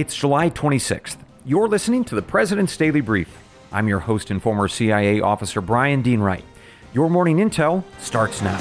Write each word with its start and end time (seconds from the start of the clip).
It's 0.00 0.16
July 0.16 0.48
26th. 0.48 1.18
You're 1.44 1.68
listening 1.68 2.04
to 2.04 2.14
the 2.14 2.22
President's 2.22 2.74
Daily 2.74 3.02
Brief. 3.02 3.28
I'm 3.70 3.86
your 3.86 3.98
host 3.98 4.30
and 4.30 4.42
former 4.42 4.66
CIA 4.66 5.20
officer 5.20 5.60
Brian 5.60 6.00
Dean 6.00 6.20
Wright. 6.20 6.42
Your 6.94 7.10
morning 7.10 7.36
intel 7.36 7.84
starts 7.98 8.40
now. 8.40 8.56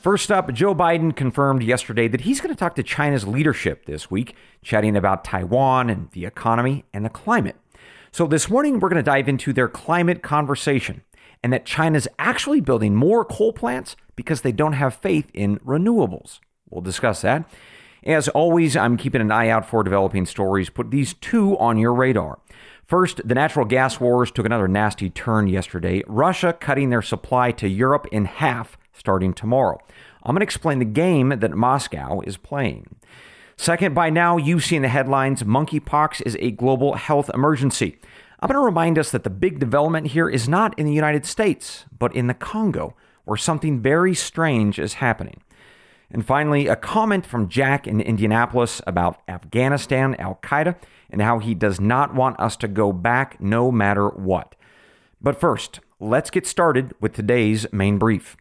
First 0.00 0.32
up, 0.32 0.50
Joe 0.54 0.74
Biden 0.74 1.14
confirmed 1.14 1.62
yesterday 1.62 2.08
that 2.08 2.22
he's 2.22 2.40
going 2.40 2.48
to 2.48 2.58
talk 2.58 2.76
to 2.76 2.82
China's 2.82 3.26
leadership 3.26 3.84
this 3.84 4.10
week, 4.10 4.34
chatting 4.62 4.96
about 4.96 5.22
Taiwan 5.22 5.90
and 5.90 6.10
the 6.12 6.24
economy 6.24 6.86
and 6.94 7.04
the 7.04 7.10
climate. 7.10 7.56
So, 8.10 8.26
this 8.26 8.48
morning, 8.48 8.80
we're 8.80 8.88
going 8.88 8.96
to 8.96 9.02
dive 9.02 9.28
into 9.28 9.52
their 9.52 9.68
climate 9.68 10.22
conversation 10.22 11.02
and 11.42 11.52
that 11.52 11.66
China's 11.66 12.08
actually 12.18 12.62
building 12.62 12.94
more 12.94 13.26
coal 13.26 13.52
plants 13.52 13.96
because 14.16 14.40
they 14.40 14.52
don't 14.52 14.72
have 14.72 14.94
faith 14.94 15.30
in 15.34 15.58
renewables. 15.58 16.38
We'll 16.70 16.80
discuss 16.80 17.20
that. 17.20 17.44
As 18.04 18.28
always, 18.28 18.76
I'm 18.76 18.96
keeping 18.96 19.20
an 19.20 19.30
eye 19.30 19.48
out 19.48 19.64
for 19.64 19.84
developing 19.84 20.26
stories. 20.26 20.70
Put 20.70 20.90
these 20.90 21.14
two 21.14 21.56
on 21.58 21.78
your 21.78 21.94
radar. 21.94 22.40
First, 22.84 23.26
the 23.26 23.34
natural 23.34 23.64
gas 23.64 24.00
wars 24.00 24.32
took 24.32 24.44
another 24.44 24.66
nasty 24.66 25.08
turn 25.08 25.46
yesterday. 25.46 26.02
Russia 26.08 26.52
cutting 26.52 26.90
their 26.90 27.02
supply 27.02 27.52
to 27.52 27.68
Europe 27.68 28.06
in 28.10 28.24
half 28.24 28.76
starting 28.92 29.32
tomorrow. 29.32 29.78
I'm 30.24 30.34
going 30.34 30.40
to 30.40 30.44
explain 30.44 30.80
the 30.80 30.84
game 30.84 31.28
that 31.30 31.50
Moscow 31.52 32.20
is 32.20 32.36
playing. 32.36 32.96
Second, 33.56 33.94
by 33.94 34.10
now 34.10 34.36
you've 34.36 34.64
seen 34.64 34.82
the 34.82 34.88
headlines 34.88 35.44
monkeypox 35.44 36.22
is 36.26 36.36
a 36.40 36.50
global 36.50 36.94
health 36.94 37.30
emergency. 37.32 37.98
I'm 38.40 38.48
going 38.48 38.60
to 38.60 38.64
remind 38.64 38.98
us 38.98 39.12
that 39.12 39.22
the 39.22 39.30
big 39.30 39.60
development 39.60 40.08
here 40.08 40.28
is 40.28 40.48
not 40.48 40.76
in 40.76 40.86
the 40.86 40.92
United 40.92 41.24
States, 41.24 41.84
but 41.96 42.14
in 42.16 42.26
the 42.26 42.34
Congo, 42.34 42.96
where 43.24 43.36
something 43.36 43.80
very 43.80 44.14
strange 44.14 44.80
is 44.80 44.94
happening. 44.94 45.40
And 46.12 46.24
finally, 46.26 46.66
a 46.66 46.76
comment 46.76 47.24
from 47.24 47.48
Jack 47.48 47.86
in 47.86 48.00
Indianapolis 48.00 48.82
about 48.86 49.22
Afghanistan, 49.26 50.14
Al 50.16 50.38
Qaeda, 50.42 50.76
and 51.10 51.22
how 51.22 51.38
he 51.38 51.54
does 51.54 51.80
not 51.80 52.14
want 52.14 52.38
us 52.38 52.54
to 52.58 52.68
go 52.68 52.92
back 52.92 53.40
no 53.40 53.72
matter 53.72 54.08
what. 54.08 54.54
But 55.22 55.40
first, 55.40 55.80
let's 55.98 56.30
get 56.30 56.46
started 56.46 56.94
with 57.00 57.14
today's 57.14 57.66
main 57.72 57.96
brief. 57.96 58.36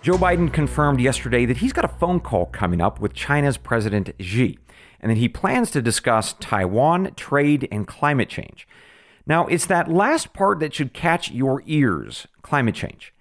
Joe 0.00 0.16
Biden 0.16 0.52
confirmed 0.52 1.00
yesterday 1.00 1.44
that 1.44 1.58
he's 1.58 1.74
got 1.74 1.84
a 1.84 1.88
phone 1.88 2.20
call 2.20 2.46
coming 2.46 2.80
up 2.80 3.00
with 3.00 3.12
China's 3.12 3.58
President 3.58 4.10
Xi, 4.18 4.58
and 4.98 5.10
that 5.10 5.18
he 5.18 5.28
plans 5.28 5.70
to 5.72 5.82
discuss 5.82 6.34
Taiwan, 6.40 7.14
trade, 7.16 7.68
and 7.70 7.86
climate 7.86 8.28
change. 8.28 8.66
Now, 9.26 9.46
it's 9.46 9.66
that 9.66 9.90
last 9.90 10.32
part 10.32 10.58
that 10.60 10.74
should 10.74 10.94
catch 10.94 11.30
your 11.30 11.62
ears 11.66 12.26
climate 12.42 12.74
change. 12.74 13.12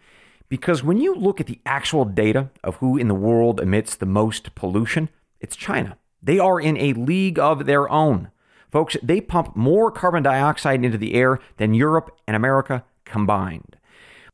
Because 0.52 0.84
when 0.84 1.00
you 1.00 1.16
look 1.16 1.40
at 1.40 1.48
the 1.48 1.62
actual 1.66 2.04
data 2.04 2.50
of 2.62 2.76
who 2.76 2.98
in 2.98 3.08
the 3.08 3.16
world 3.16 3.62
emits 3.62 3.96
the 3.96 4.06
most 4.06 4.54
pollution, 4.54 5.08
it's 5.40 5.56
China. 5.56 5.98
They 6.22 6.40
are 6.40 6.60
in 6.60 6.76
a 6.76 6.92
league 6.92 7.40
of 7.40 7.66
their 7.66 7.90
own. 7.90 8.32
Folks, 8.70 8.98
they 9.02 9.22
pump 9.22 9.56
more 9.56 9.90
carbon 9.92 10.24
dioxide 10.24 10.84
into 10.84 10.98
the 10.98 11.14
air 11.14 11.40
than 11.56 11.74
Europe 11.74 12.20
and 12.28 12.36
America 12.36 12.84
combined. 13.06 13.78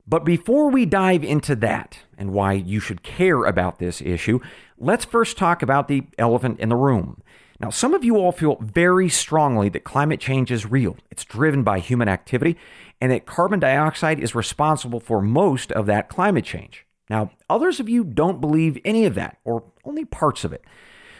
But 0.07 0.25
before 0.25 0.71
we 0.71 0.87
dive 0.87 1.23
into 1.23 1.55
that 1.57 1.99
and 2.17 2.33
why 2.33 2.53
you 2.53 2.79
should 2.79 3.03
care 3.03 3.43
about 3.43 3.77
this 3.77 4.01
issue, 4.01 4.39
let's 4.79 5.05
first 5.05 5.37
talk 5.37 5.61
about 5.61 5.87
the 5.87 6.07
elephant 6.17 6.59
in 6.59 6.69
the 6.69 6.75
room. 6.75 7.21
Now, 7.59 7.69
some 7.69 7.93
of 7.93 8.03
you 8.03 8.17
all 8.17 8.31
feel 8.31 8.57
very 8.59 9.09
strongly 9.09 9.69
that 9.69 9.83
climate 9.83 10.19
change 10.19 10.51
is 10.51 10.65
real. 10.65 10.97
It's 11.11 11.25
driven 11.25 11.61
by 11.61 11.77
human 11.77 12.07
activity, 12.07 12.57
and 12.99 13.11
that 13.11 13.25
carbon 13.25 13.59
dioxide 13.59 14.19
is 14.19 14.35
responsible 14.35 14.99
for 14.99 15.21
most 15.21 15.71
of 15.71 15.85
that 15.85 16.09
climate 16.09 16.45
change. 16.45 16.85
Now, 17.09 17.31
others 17.49 17.79
of 17.79 17.87
you 17.87 18.03
don't 18.03 18.41
believe 18.41 18.79
any 18.83 19.05
of 19.05 19.15
that, 19.15 19.37
or 19.43 19.63
only 19.85 20.05
parts 20.05 20.43
of 20.43 20.51
it. 20.51 20.63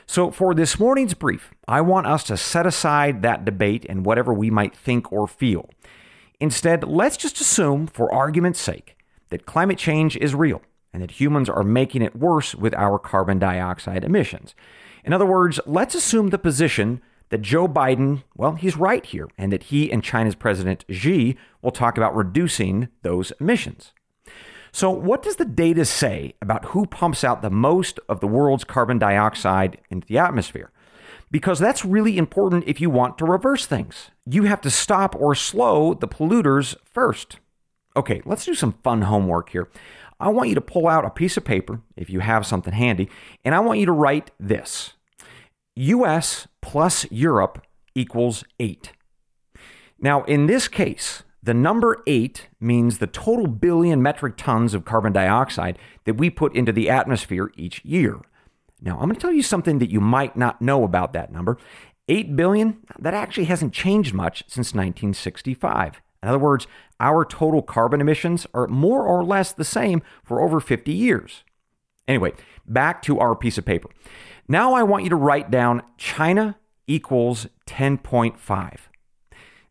So, 0.06 0.32
for 0.32 0.54
this 0.54 0.80
morning's 0.80 1.14
brief, 1.14 1.52
I 1.68 1.82
want 1.82 2.08
us 2.08 2.24
to 2.26 2.38
set 2.38 2.66
aside 2.66 3.22
that 3.22 3.46
debate 3.46 3.86
and 3.90 4.06
whatever 4.06 4.34
we 4.34 4.50
might 4.50 4.76
think 4.76 5.12
or 5.12 5.28
feel. 5.28 5.70
Instead, 6.40 6.84
let's 6.84 7.18
just 7.18 7.42
assume, 7.42 7.88
for 7.88 8.14
argument's 8.14 8.60
sake, 8.60 8.96
that 9.30 9.46
climate 9.46 9.78
change 9.78 10.16
is 10.18 10.36
real 10.36 10.62
and 10.94 11.04
that 11.04 11.20
humans 11.20 11.50
are 11.50 11.64
making 11.64 12.02
it 12.02 12.16
worse 12.16 12.56
with 12.56 12.74
our 12.76 12.98
carbon 12.98 13.40
dioxide 13.40 14.04
emissions. 14.04 14.56
In 15.04 15.14
other 15.14 15.26
words, 15.26 15.60
let's 15.66 15.96
assume 15.96 16.30
the 16.30 16.38
position 16.38 17.02
that 17.30 17.42
Joe 17.42 17.68
Biden, 17.68 18.24
well, 18.36 18.54
he's 18.54 18.78
right 18.78 19.06
here, 19.06 19.28
and 19.38 19.52
that 19.52 19.64
he 19.64 19.92
and 19.92 20.04
China's 20.04 20.36
President 20.36 20.86
Xi 20.90 21.38
will 21.62 21.72
talk 21.72 21.98
about 21.98 22.16
reducing 22.16 22.90
those 23.02 23.32
emissions. 23.40 23.94
So, 24.72 24.92
what 24.92 25.24
does 25.24 25.38
the 25.38 25.46
data 25.46 25.86
say 25.86 26.36
about 26.42 26.66
who 26.66 26.86
pumps 26.86 27.24
out 27.24 27.42
the 27.42 27.50
most 27.50 28.00
of 28.08 28.20
the 28.20 28.28
world's 28.28 28.64
carbon 28.64 29.00
dioxide 29.00 29.80
into 29.90 30.08
the 30.08 30.18
atmosphere? 30.18 30.72
Because 31.32 31.60
that's 31.60 31.84
really 31.84 32.18
important 32.18 32.64
if 32.68 32.80
you 32.80 32.90
want 32.90 33.18
to 33.18 33.26
reverse 33.26 33.66
things. 33.66 34.12
You 34.26 34.44
have 34.44 34.62
to 34.62 34.70
stop 34.70 35.16
or 35.16 35.36
slow 35.36 35.94
the 35.94 36.08
polluters 36.08 36.76
first. 36.86 37.40
Okay, 37.96 38.22
let's 38.26 38.46
do 38.46 38.54
some 38.54 38.74
fun 38.84 39.02
homework 39.04 39.50
here. 39.50 39.68
I 40.20 40.30
want 40.30 40.50
you 40.50 40.56
to 40.56 40.62
pull 40.62 40.88
out 40.88 41.06
a 41.06 41.10
piece 41.10 41.38
of 41.38 41.44
paper, 41.44 41.82
if 41.96 42.10
you 42.10 42.22
have 42.22 42.46
something 42.46 42.74
handy, 42.74 43.10
and 43.44 43.54
I 43.54 43.60
want 43.60 43.80
you 43.80 43.86
to 43.86 43.92
write 43.92 44.32
this 44.40 44.94
US 45.76 46.48
plus 46.68 47.10
Europe 47.10 47.66
equals 47.96 48.44
8. 48.60 48.92
Now, 50.02 50.26
in 50.26 50.48
this 50.48 50.68
case, 50.68 51.24
the 51.42 51.54
number 51.54 52.04
8 52.06 52.50
means 52.60 52.98
the 52.98 53.08
total 53.08 53.48
billion 53.48 54.02
metric 54.02 54.34
tons 54.36 54.74
of 54.74 54.84
carbon 54.84 55.14
dioxide 55.14 55.80
that 56.04 56.18
we 56.18 56.30
put 56.30 56.54
into 56.54 56.74
the 56.74 56.90
atmosphere 56.90 57.54
each 57.56 57.86
year. 57.86 58.20
Now, 58.82 58.96
I'm 59.00 59.08
going 59.08 59.16
to 59.16 59.22
tell 59.22 59.32
you 59.32 59.44
something 59.44 59.80
that 59.80 59.90
you 59.90 60.02
might 60.02 60.36
not 60.36 60.62
know 60.62 60.84
about 60.84 61.14
that 61.14 61.32
number. 61.32 61.58
8 62.10 62.36
billion, 62.36 62.80
that 63.00 63.14
actually 63.14 63.46
hasn't 63.46 63.72
changed 63.72 64.14
much 64.14 64.40
since 64.48 64.74
1965. 64.74 66.02
In 66.22 66.28
other 66.28 66.38
words, 66.38 66.68
our 67.00 67.24
total 67.24 67.62
carbon 67.62 68.02
emissions 68.02 68.46
are 68.54 68.68
more 68.68 69.04
or 69.04 69.24
less 69.24 69.54
the 69.54 69.64
same 69.64 70.02
for 70.22 70.42
over 70.42 70.60
50 70.60 70.92
years. 70.92 71.46
Anyway, 72.08 72.34
back 72.66 73.02
to 73.04 73.20
our 73.20 73.36
piece 73.36 73.58
of 73.58 73.66
paper. 73.66 73.90
Now 74.48 74.74
I 74.74 74.84
want 74.84 75.04
you 75.04 75.10
to 75.10 75.16
write 75.16 75.52
down 75.52 75.82
China 75.98 76.58
equals 76.88 77.48
10.5. 77.68 78.78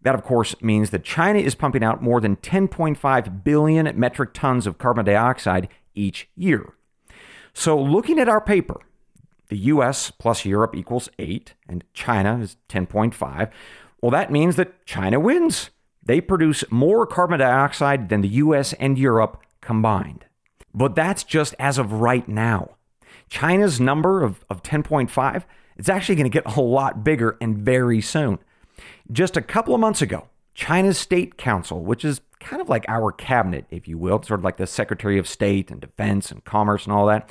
That, 0.02 0.14
of 0.14 0.22
course, 0.22 0.54
means 0.62 0.90
that 0.90 1.02
China 1.02 1.38
is 1.38 1.54
pumping 1.54 1.82
out 1.82 2.02
more 2.02 2.20
than 2.20 2.36
10.5 2.36 3.42
billion 3.42 3.98
metric 3.98 4.34
tons 4.34 4.66
of 4.66 4.78
carbon 4.78 5.04
dioxide 5.04 5.68
each 5.94 6.28
year. 6.36 6.74
So, 7.52 7.80
looking 7.80 8.18
at 8.18 8.28
our 8.28 8.40
paper, 8.40 8.80
the 9.48 9.56
US 9.56 10.10
plus 10.10 10.44
Europe 10.44 10.76
equals 10.76 11.08
8, 11.18 11.54
and 11.68 11.84
China 11.94 12.38
is 12.38 12.56
10.5. 12.68 13.50
Well, 14.00 14.10
that 14.10 14.30
means 14.30 14.56
that 14.56 14.84
China 14.84 15.18
wins. 15.18 15.70
They 16.02 16.20
produce 16.20 16.62
more 16.70 17.06
carbon 17.06 17.40
dioxide 17.40 18.08
than 18.08 18.20
the 18.20 18.28
US 18.28 18.74
and 18.74 18.98
Europe 18.98 19.42
combined. 19.60 20.25
But 20.76 20.94
that's 20.94 21.24
just 21.24 21.54
as 21.58 21.78
of 21.78 21.90
right 21.94 22.28
now. 22.28 22.76
China's 23.30 23.80
number 23.80 24.22
of, 24.22 24.44
of 24.50 24.62
10.5 24.62 25.44
is 25.78 25.88
actually 25.88 26.14
going 26.16 26.30
to 26.30 26.42
get 26.42 26.56
a 26.56 26.60
lot 26.60 27.02
bigger 27.02 27.38
and 27.40 27.56
very 27.56 28.02
soon. 28.02 28.38
Just 29.10 29.38
a 29.38 29.42
couple 29.42 29.74
of 29.74 29.80
months 29.80 30.02
ago, 30.02 30.28
China's 30.54 30.98
State 30.98 31.38
Council, 31.38 31.82
which 31.82 32.04
is 32.04 32.20
kind 32.40 32.60
of 32.60 32.68
like 32.68 32.84
our 32.88 33.10
cabinet, 33.10 33.64
if 33.70 33.88
you 33.88 33.96
will, 33.96 34.22
sort 34.22 34.40
of 34.40 34.44
like 34.44 34.58
the 34.58 34.66
Secretary 34.66 35.18
of 35.18 35.26
State 35.26 35.70
and 35.70 35.80
Defense 35.80 36.30
and 36.30 36.44
Commerce 36.44 36.84
and 36.84 36.92
all 36.92 37.06
that. 37.06 37.30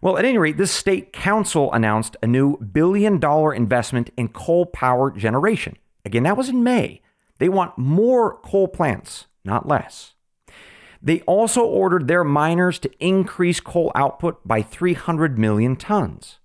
Well, 0.00 0.16
at 0.16 0.24
any 0.24 0.38
rate, 0.38 0.56
this 0.56 0.70
state 0.70 1.12
council 1.12 1.72
announced 1.72 2.16
a 2.22 2.26
new 2.26 2.56
billion 2.58 3.18
dollar 3.18 3.52
investment 3.52 4.10
in 4.16 4.28
coal 4.28 4.66
power 4.66 5.10
generation. 5.10 5.76
Again, 6.04 6.22
that 6.22 6.36
was 6.36 6.48
in 6.48 6.62
May. 6.62 7.00
They 7.38 7.48
want 7.48 7.76
more 7.76 8.38
coal 8.38 8.68
plants, 8.68 9.26
not 9.44 9.66
less. 9.66 10.14
They 11.06 11.20
also 11.20 11.64
ordered 11.64 12.08
their 12.08 12.24
miners 12.24 12.80
to 12.80 12.90
increase 12.98 13.60
coal 13.60 13.92
output 13.94 14.40
by 14.44 14.60
300 14.60 15.38
million 15.38 15.76
tons. 15.76 16.40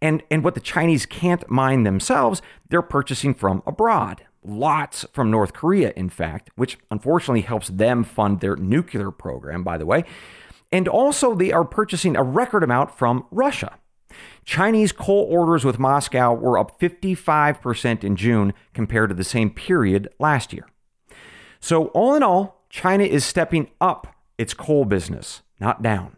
And, 0.00 0.22
and 0.30 0.44
what 0.44 0.54
the 0.54 0.60
Chinese 0.60 1.04
can't 1.04 1.50
mine 1.50 1.82
themselves, 1.82 2.40
they're 2.68 2.80
purchasing 2.80 3.34
from 3.34 3.60
abroad. 3.66 4.22
Lots 4.44 5.04
from 5.12 5.32
North 5.32 5.52
Korea, 5.52 5.92
in 5.96 6.10
fact, 6.10 6.50
which 6.54 6.78
unfortunately 6.92 7.40
helps 7.40 7.66
them 7.66 8.04
fund 8.04 8.38
their 8.38 8.54
nuclear 8.54 9.10
program, 9.10 9.64
by 9.64 9.76
the 9.76 9.84
way. 9.84 10.04
And 10.70 10.86
also, 10.86 11.34
they 11.34 11.50
are 11.50 11.64
purchasing 11.64 12.16
a 12.16 12.22
record 12.22 12.62
amount 12.62 12.96
from 12.96 13.26
Russia. 13.32 13.78
Chinese 14.44 14.92
coal 14.92 15.26
orders 15.28 15.64
with 15.64 15.80
Moscow 15.80 16.32
were 16.32 16.56
up 16.56 16.78
55% 16.78 18.04
in 18.04 18.14
June 18.14 18.54
compared 18.74 19.08
to 19.08 19.16
the 19.16 19.24
same 19.24 19.50
period 19.50 20.08
last 20.20 20.52
year. 20.52 20.68
So, 21.58 21.86
all 21.86 22.14
in 22.14 22.22
all, 22.22 22.57
China 22.68 23.04
is 23.04 23.24
stepping 23.24 23.68
up 23.80 24.14
its 24.36 24.54
coal 24.54 24.84
business, 24.84 25.42
not 25.60 25.82
down. 25.82 26.16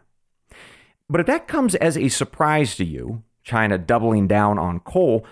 But 1.08 1.20
if 1.20 1.26
that 1.26 1.48
comes 1.48 1.74
as 1.76 1.96
a 1.96 2.08
surprise 2.08 2.76
to 2.76 2.84
you, 2.84 3.22
China 3.42 3.78
doubling 3.78 4.28
down 4.28 4.58
on 4.58 4.80
coal, 4.80 5.24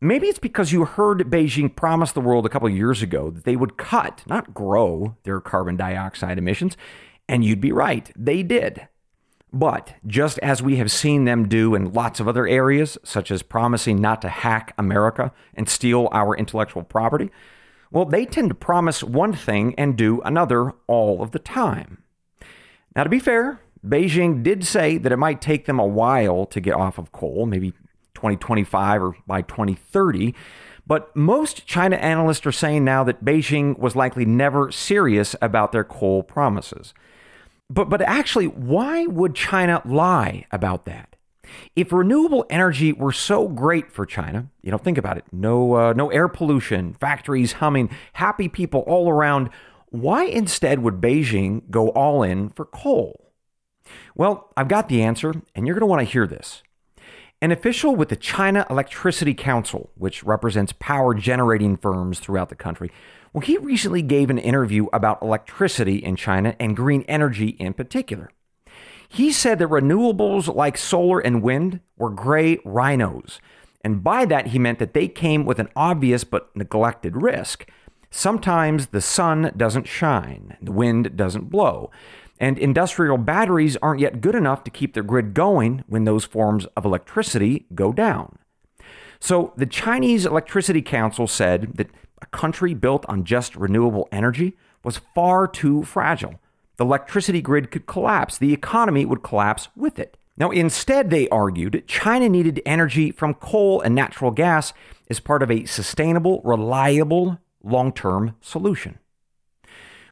maybe 0.00 0.26
it's 0.26 0.38
because 0.38 0.72
you 0.72 0.84
heard 0.84 1.30
Beijing 1.30 1.74
promise 1.74 2.12
the 2.12 2.20
world 2.20 2.44
a 2.44 2.48
couple 2.48 2.68
years 2.68 3.02
ago 3.02 3.30
that 3.30 3.44
they 3.44 3.56
would 3.56 3.76
cut, 3.76 4.22
not 4.26 4.52
grow, 4.52 5.16
their 5.22 5.40
carbon 5.40 5.76
dioxide 5.76 6.38
emissions. 6.38 6.76
And 7.28 7.44
you'd 7.44 7.60
be 7.60 7.72
right, 7.72 8.10
they 8.16 8.42
did. 8.42 8.88
But 9.50 9.94
just 10.04 10.38
as 10.40 10.62
we 10.62 10.76
have 10.76 10.90
seen 10.90 11.24
them 11.24 11.48
do 11.48 11.76
in 11.76 11.92
lots 11.92 12.18
of 12.18 12.26
other 12.26 12.46
areas, 12.46 12.98
such 13.04 13.30
as 13.30 13.42
promising 13.42 14.00
not 14.00 14.20
to 14.22 14.28
hack 14.28 14.74
America 14.76 15.32
and 15.54 15.68
steal 15.68 16.08
our 16.10 16.36
intellectual 16.36 16.82
property, 16.82 17.30
well, 17.94 18.04
they 18.04 18.26
tend 18.26 18.48
to 18.48 18.56
promise 18.56 19.04
one 19.04 19.32
thing 19.32 19.72
and 19.78 19.96
do 19.96 20.20
another 20.22 20.72
all 20.88 21.22
of 21.22 21.30
the 21.30 21.38
time. 21.38 22.02
Now, 22.96 23.04
to 23.04 23.08
be 23.08 23.20
fair, 23.20 23.60
Beijing 23.86 24.42
did 24.42 24.64
say 24.64 24.98
that 24.98 25.12
it 25.12 25.16
might 25.16 25.40
take 25.40 25.66
them 25.66 25.78
a 25.78 25.86
while 25.86 26.44
to 26.46 26.60
get 26.60 26.74
off 26.74 26.98
of 26.98 27.12
coal, 27.12 27.46
maybe 27.46 27.70
2025 28.14 29.00
or 29.00 29.16
by 29.28 29.42
2030. 29.42 30.34
But 30.84 31.14
most 31.14 31.66
China 31.66 31.94
analysts 31.94 32.44
are 32.46 32.52
saying 32.52 32.84
now 32.84 33.04
that 33.04 33.24
Beijing 33.24 33.78
was 33.78 33.94
likely 33.94 34.24
never 34.24 34.72
serious 34.72 35.36
about 35.40 35.70
their 35.70 35.84
coal 35.84 36.24
promises. 36.24 36.94
But, 37.70 37.88
but 37.88 38.02
actually, 38.02 38.48
why 38.48 39.06
would 39.06 39.36
China 39.36 39.80
lie 39.84 40.46
about 40.50 40.84
that? 40.86 41.13
If 41.76 41.92
renewable 41.92 42.46
energy 42.50 42.92
were 42.92 43.12
so 43.12 43.48
great 43.48 43.92
for 43.92 44.06
China, 44.06 44.48
you 44.62 44.70
know, 44.70 44.78
think 44.78 44.98
about 44.98 45.18
it 45.18 45.24
no, 45.32 45.74
uh, 45.74 45.92
no 45.92 46.10
air 46.10 46.28
pollution, 46.28 46.94
factories 46.94 47.52
humming, 47.52 47.90
happy 48.14 48.48
people 48.48 48.80
all 48.86 49.08
around, 49.08 49.50
why 49.86 50.24
instead 50.24 50.80
would 50.80 51.00
Beijing 51.00 51.70
go 51.70 51.88
all 51.90 52.22
in 52.22 52.50
for 52.50 52.64
coal? 52.64 53.32
Well, 54.14 54.52
I've 54.56 54.68
got 54.68 54.88
the 54.88 55.02
answer, 55.02 55.34
and 55.54 55.66
you're 55.66 55.74
going 55.74 55.80
to 55.82 55.86
want 55.86 56.00
to 56.00 56.12
hear 56.12 56.26
this. 56.26 56.62
An 57.40 57.52
official 57.52 57.94
with 57.94 58.08
the 58.08 58.16
China 58.16 58.66
Electricity 58.70 59.34
Council, 59.34 59.90
which 59.96 60.24
represents 60.24 60.72
power 60.72 61.14
generating 61.14 61.76
firms 61.76 62.18
throughout 62.18 62.48
the 62.48 62.54
country, 62.54 62.90
well, 63.32 63.42
he 63.42 63.58
recently 63.58 64.00
gave 64.00 64.30
an 64.30 64.38
interview 64.38 64.86
about 64.92 65.20
electricity 65.20 65.96
in 65.96 66.16
China 66.16 66.56
and 66.58 66.76
green 66.76 67.02
energy 67.02 67.48
in 67.48 67.74
particular. 67.74 68.30
He 69.14 69.30
said 69.30 69.60
that 69.60 69.68
renewables 69.68 70.52
like 70.52 70.76
solar 70.76 71.20
and 71.20 71.40
wind 71.40 71.78
were 71.96 72.10
gray 72.10 72.58
rhinos. 72.64 73.38
And 73.84 74.02
by 74.02 74.24
that, 74.24 74.48
he 74.48 74.58
meant 74.58 74.80
that 74.80 74.92
they 74.92 75.06
came 75.06 75.44
with 75.44 75.60
an 75.60 75.68
obvious 75.76 76.24
but 76.24 76.50
neglected 76.56 77.22
risk. 77.22 77.70
Sometimes 78.10 78.88
the 78.88 79.00
sun 79.00 79.52
doesn't 79.56 79.86
shine, 79.86 80.56
the 80.60 80.72
wind 80.72 81.16
doesn't 81.16 81.48
blow, 81.48 81.92
and 82.40 82.58
industrial 82.58 83.16
batteries 83.16 83.76
aren't 83.76 84.00
yet 84.00 84.20
good 84.20 84.34
enough 84.34 84.64
to 84.64 84.70
keep 84.72 84.94
their 84.94 85.04
grid 85.04 85.32
going 85.32 85.84
when 85.86 86.02
those 86.02 86.24
forms 86.24 86.66
of 86.76 86.84
electricity 86.84 87.66
go 87.72 87.92
down. 87.92 88.36
So 89.20 89.52
the 89.56 89.64
Chinese 89.64 90.26
Electricity 90.26 90.82
Council 90.82 91.28
said 91.28 91.74
that 91.76 91.90
a 92.20 92.26
country 92.26 92.74
built 92.74 93.06
on 93.08 93.22
just 93.22 93.54
renewable 93.54 94.08
energy 94.10 94.56
was 94.82 95.02
far 95.14 95.46
too 95.46 95.84
fragile. 95.84 96.40
The 96.76 96.84
electricity 96.84 97.40
grid 97.40 97.70
could 97.70 97.86
collapse, 97.86 98.38
the 98.38 98.52
economy 98.52 99.04
would 99.04 99.22
collapse 99.22 99.68
with 99.76 99.98
it. 99.98 100.16
Now, 100.36 100.50
instead, 100.50 101.10
they 101.10 101.28
argued 101.28 101.84
China 101.86 102.28
needed 102.28 102.60
energy 102.66 103.12
from 103.12 103.34
coal 103.34 103.80
and 103.80 103.94
natural 103.94 104.32
gas 104.32 104.72
as 105.08 105.20
part 105.20 105.42
of 105.42 105.50
a 105.50 105.64
sustainable, 105.66 106.40
reliable, 106.42 107.38
long 107.62 107.92
term 107.92 108.34
solution. 108.40 108.98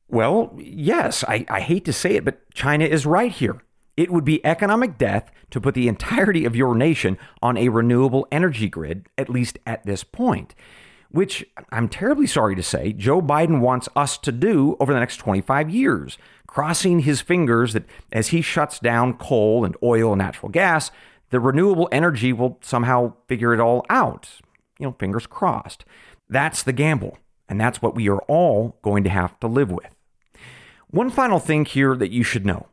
Well, 0.09 0.55
yes, 0.59 1.25
I, 1.26 1.44
I, 1.49 1.61
hate 1.61 1.85
to 1.87 1.93
say 1.93 2.17
it, 2.17 2.25
but 2.25 2.49
China 2.53 2.85
is 2.85 3.06
right 3.06 3.32
here. 3.32 3.62
It 3.97 4.11
would 4.11 4.25
be 4.25 4.44
economic 4.44 4.99
death 4.99 5.31
to 5.50 5.61
put 5.61 5.75
the 5.75 5.88
entirety 5.94 6.44
of 6.44 6.55
your 6.55 6.75
nation 6.75 7.19
on 7.41 7.56
a 7.56 7.70
renewable 7.70 8.29
energy 8.31 8.69
grid, 8.69 9.06
at 9.19 9.31
least 9.31 9.59
at 9.67 9.85
this 9.85 10.05
point 10.05 10.55
which 11.12 11.44
I'm 11.70 11.88
terribly 11.88 12.26
sorry 12.26 12.56
to 12.56 12.62
say, 12.62 12.93
Joe 12.93 13.20
Biden 13.23 13.61
wants 13.61 13.88
us 13.94 14.19
to 14.19 14.32
do 14.32 14.76
over 14.81 14.93
the 14.93 15.00
next 15.00 15.19
25 15.19 15.70
years, 15.70 16.19
crossing 16.47 17.00
his 17.00 17.20
fingers 17.20 17.75
that 17.75 17.85
as 18.11 18.29
he 18.29 18.43
shuts 18.43 18.79
down 18.79 19.14
coal 19.14 19.64
and 19.64 19.76
oil 19.82 20.12
and 20.12 20.19
natural 20.19 20.50
gas, 20.50 20.91
the 21.31 21.41
renewable 21.41 21.88
energy 21.93 22.32
will 22.32 22.59
somehow 22.62 23.14
figure 23.29 23.55
it 23.55 23.61
all 23.61 23.85
out. 23.88 24.41
You 24.79 24.87
know, 24.87 24.97
fingers 24.99 25.26
crossed. 25.26 25.85
That's 26.29 26.62
the 26.62 26.73
gamble, 26.73 27.19
and 27.49 27.61
that's 27.61 27.82
what 27.82 27.94
we 27.94 28.09
are 28.09 28.23
all 28.23 28.79
going 28.82 29.05
to 29.05 29.11
have 29.11 29.38
to 29.41 29.47
live 29.47 29.70
with. 29.70 29.94
One 30.88 31.11
final 31.11 31.38
thing 31.38 31.64
here 31.64 31.94
that 31.97 32.11
you 32.11 32.23
should 32.23 32.44
know. 32.44 32.67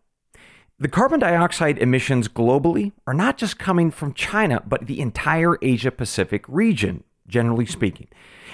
The 0.77 0.87
carbon 0.87 1.19
dioxide 1.19 1.77
emissions 1.77 2.29
globally 2.29 2.93
are 3.05 3.13
not 3.13 3.37
just 3.37 3.59
coming 3.59 3.91
from 3.91 4.13
China, 4.13 4.63
but 4.65 4.87
the 4.87 5.01
entire 5.01 5.57
Asia 5.61 5.91
Pacific 5.91 6.45
region, 6.47 7.03
generally 7.29 7.65
speaking. 7.65 8.07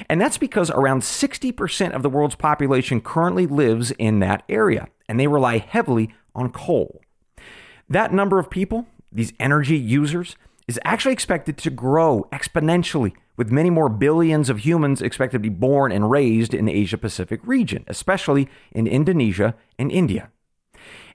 And 0.09 0.21
that's 0.21 0.37
because 0.37 0.69
around 0.69 1.01
60% 1.01 1.91
of 1.91 2.03
the 2.03 2.09
world's 2.09 2.35
population 2.35 3.01
currently 3.01 3.47
lives 3.47 3.91
in 3.91 4.19
that 4.19 4.43
area, 4.49 4.87
and 5.07 5.19
they 5.19 5.27
rely 5.27 5.57
heavily 5.57 6.13
on 6.35 6.51
coal. 6.51 7.01
That 7.89 8.13
number 8.13 8.37
of 8.37 8.49
people, 8.49 8.85
these 9.11 9.33
energy 9.39 9.77
users, 9.77 10.35
is 10.67 10.79
actually 10.83 11.13
expected 11.13 11.57
to 11.59 11.69
grow 11.69 12.27
exponentially, 12.31 13.13
with 13.37 13.51
many 13.51 13.69
more 13.69 13.89
billions 13.89 14.49
of 14.49 14.59
humans 14.59 15.01
expected 15.01 15.37
to 15.37 15.39
be 15.39 15.49
born 15.49 15.91
and 15.91 16.09
raised 16.09 16.53
in 16.53 16.65
the 16.65 16.73
Asia 16.73 16.97
Pacific 16.97 17.39
region, 17.43 17.83
especially 17.87 18.47
in 18.71 18.87
Indonesia 18.87 19.55
and 19.77 19.91
India. 19.91 20.29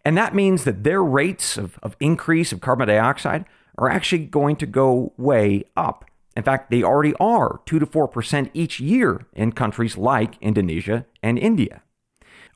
And 0.05 0.17
that 0.17 0.35
means 0.35 0.65
that 0.65 0.85
their 0.85 1.03
rates 1.03 1.57
of, 1.57 1.79
of 1.83 1.97
increase 2.01 2.53
of 2.53 2.61
carbon 2.61 2.89
dioxide 2.89 3.45
are 3.79 3.91
actually 3.91 4.27
going 4.27 4.57
to 4.57 4.67
go 4.67 5.13
way 5.17 5.65
up. 5.77 6.05
In 6.37 6.43
fact, 6.43 6.71
they 6.71 6.83
already 6.83 7.15
are 7.21 7.61
2 7.67 7.79
to 7.79 7.87
4% 7.87 8.51
each 8.55 8.81
year 8.81 9.27
in 9.33 9.53
countries 9.53 9.97
like 9.97 10.41
Indonesia 10.41 11.07
and 11.23 11.39
India. 11.39 11.83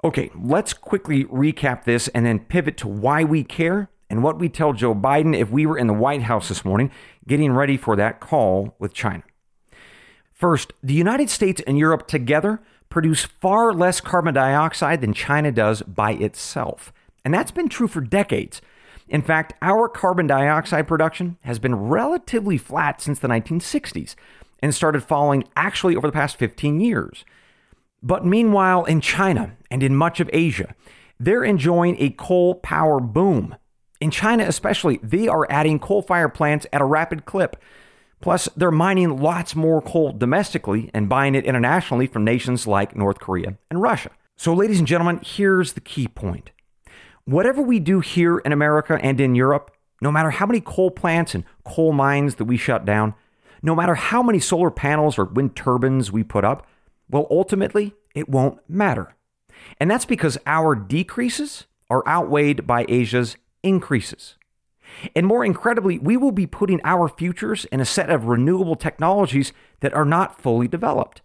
Okay, 0.05 0.31
let's 0.39 0.73
quickly 0.73 1.25
recap 1.25 1.85
this 1.85 2.09
and 2.09 2.27
then 2.27 2.39
pivot 2.39 2.77
to 2.79 2.89
why 2.89 3.25
we 3.25 3.43
care 3.43 3.89
and 4.11 4.23
what 4.23 4.39
we 4.39 4.49
tell 4.49 4.73
Joe 4.73 4.95
Biden 4.95 5.37
if 5.37 5.51
we 5.51 5.67
were 5.67 5.79
in 5.79 5.87
the 5.87 5.95
White 5.95 6.23
House 6.23 6.49
this 6.49 6.65
morning 6.65 6.91
getting 7.27 7.53
ready 7.53 7.77
for 7.77 7.97
that 7.97 8.21
call 8.21 8.75
with 8.79 8.93
China. 8.93 9.23
First, 10.33 10.73
the 10.83 10.95
United 10.95 11.31
States 11.31 11.63
and 11.67 11.79
Europe 11.79 12.07
together 12.07 12.61
produce 12.91 13.25
far 13.25 13.73
less 13.73 14.01
carbon 14.01 14.35
dioxide 14.35 15.01
than 15.01 15.15
China 15.15 15.51
does 15.51 15.83
by 15.83 16.13
itself. 16.13 16.93
And 17.25 17.33
that's 17.33 17.51
been 17.51 17.69
true 17.69 17.89
for 17.89 18.01
decades. 18.01 18.61
In 19.09 19.23
fact, 19.23 19.55
our 19.61 19.89
carbon 19.89 20.27
dioxide 20.27 20.89
production 20.89 21.37
has 21.43 21.59
been 21.59 21.75
relatively 21.75 22.57
flat 22.57 23.01
since 23.01 23.19
the 23.19 23.29
1960s 23.29 24.15
and 24.61 24.75
started 24.75 25.03
falling 25.03 25.45
actually 25.57 25.95
over 25.95 26.07
the 26.07 26.13
past 26.13 26.37
15 26.37 26.81
years. 26.81 27.25
But 28.03 28.25
meanwhile, 28.25 28.85
in 28.85 29.01
China 29.01 29.57
and 29.71 29.83
in 29.83 29.95
much 29.95 30.21
of 30.21 30.31
Asia, 30.33 30.75
they're 31.21 31.45
enjoying 31.45 31.97
a 31.99 32.11
coal 32.11 32.57
power 32.57 33.01
boom. 33.01 33.57
In 34.01 34.11
China, 34.11 34.45
especially, 34.45 34.99
they 35.03 35.29
are 35.29 35.51
adding 35.51 35.79
coal 35.79 36.03
fired 36.03 36.35
plants 36.35 36.67
at 36.73 36.81
a 36.81 36.87
rapid 36.87 37.25
clip. 37.25 37.57
Plus, 38.21 38.49
they're 38.57 38.71
mining 38.71 39.21
lots 39.21 39.55
more 39.55 39.83
coal 39.83 40.13
domestically 40.13 40.91
and 40.95 41.09
buying 41.09 41.35
it 41.35 41.45
internationally 41.45 42.07
from 42.07 42.25
nations 42.25 42.67
like 42.67 42.97
North 42.97 43.19
Korea 43.19 43.57
and 43.71 43.83
Russia. 43.83 44.11
So, 44.37 44.55
ladies 44.55 44.79
and 44.79 44.89
gentlemen, 44.89 45.21
here's 45.23 45.75
the 45.75 45.81
key 45.81 46.09
point 46.09 46.51
Whatever 47.27 47.63
we 47.63 47.81
do 47.81 48.01
here 48.01 48.39
in 48.39 48.53
America 48.53 48.99
and 49.01 49.19
in 49.21 49.35
Europe, 49.35 49.75
no 50.03 50.13
matter 50.13 50.31
how 50.31 50.45
many 50.45 50.61
coal 50.61 50.91
plants 50.91 51.35
and 51.35 51.45
coal 51.65 51.93
mines 51.93 52.35
that 52.35 52.45
we 52.45 52.59
shut 52.59 52.85
down, 52.85 53.15
no 53.63 53.75
matter 53.75 53.95
how 53.95 54.23
many 54.23 54.39
solar 54.39 54.71
panels 54.71 55.19
or 55.19 55.25
wind 55.25 55.57
turbines 55.57 56.13
we 56.13 56.23
put 56.23 56.45
up, 56.45 56.67
well, 57.09 57.27
ultimately, 57.31 57.95
it 58.15 58.29
won't 58.29 58.59
matter. 58.69 59.15
And 59.81 59.91
that's 59.91 60.05
because 60.05 60.37
our 60.47 60.75
decreases 60.75 61.65
are 61.89 62.07
outweighed 62.07 62.67
by 62.67 62.85
Asia's 62.89 63.37
increases. 63.63 64.37
And 65.17 65.27
more 65.27 65.45
incredibly, 65.45 65.99
we 65.99 66.19
will 66.19 66.33
be 66.33 66.47
putting 66.47 66.81
our 66.85 67.09
futures 67.09 67.65
in 67.67 67.81
a 67.81 67.87
set 67.87 68.11
of 68.11 68.27
renewable 68.27 68.77
technologies 68.77 69.53
that 69.81 69.95
are 69.95 70.05
not 70.05 70.41
fully 70.41 70.69
developed. 70.69 71.23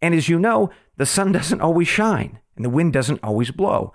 And 0.00 0.14
as 0.14 0.28
you 0.28 0.38
know, 0.38 0.70
the 0.96 1.06
sun 1.06 1.32
doesn't 1.32 1.60
always 1.60 1.88
shine 1.88 2.38
and 2.54 2.64
the 2.64 2.70
wind 2.70 2.92
doesn't 2.92 3.20
always 3.24 3.50
blow 3.50 3.92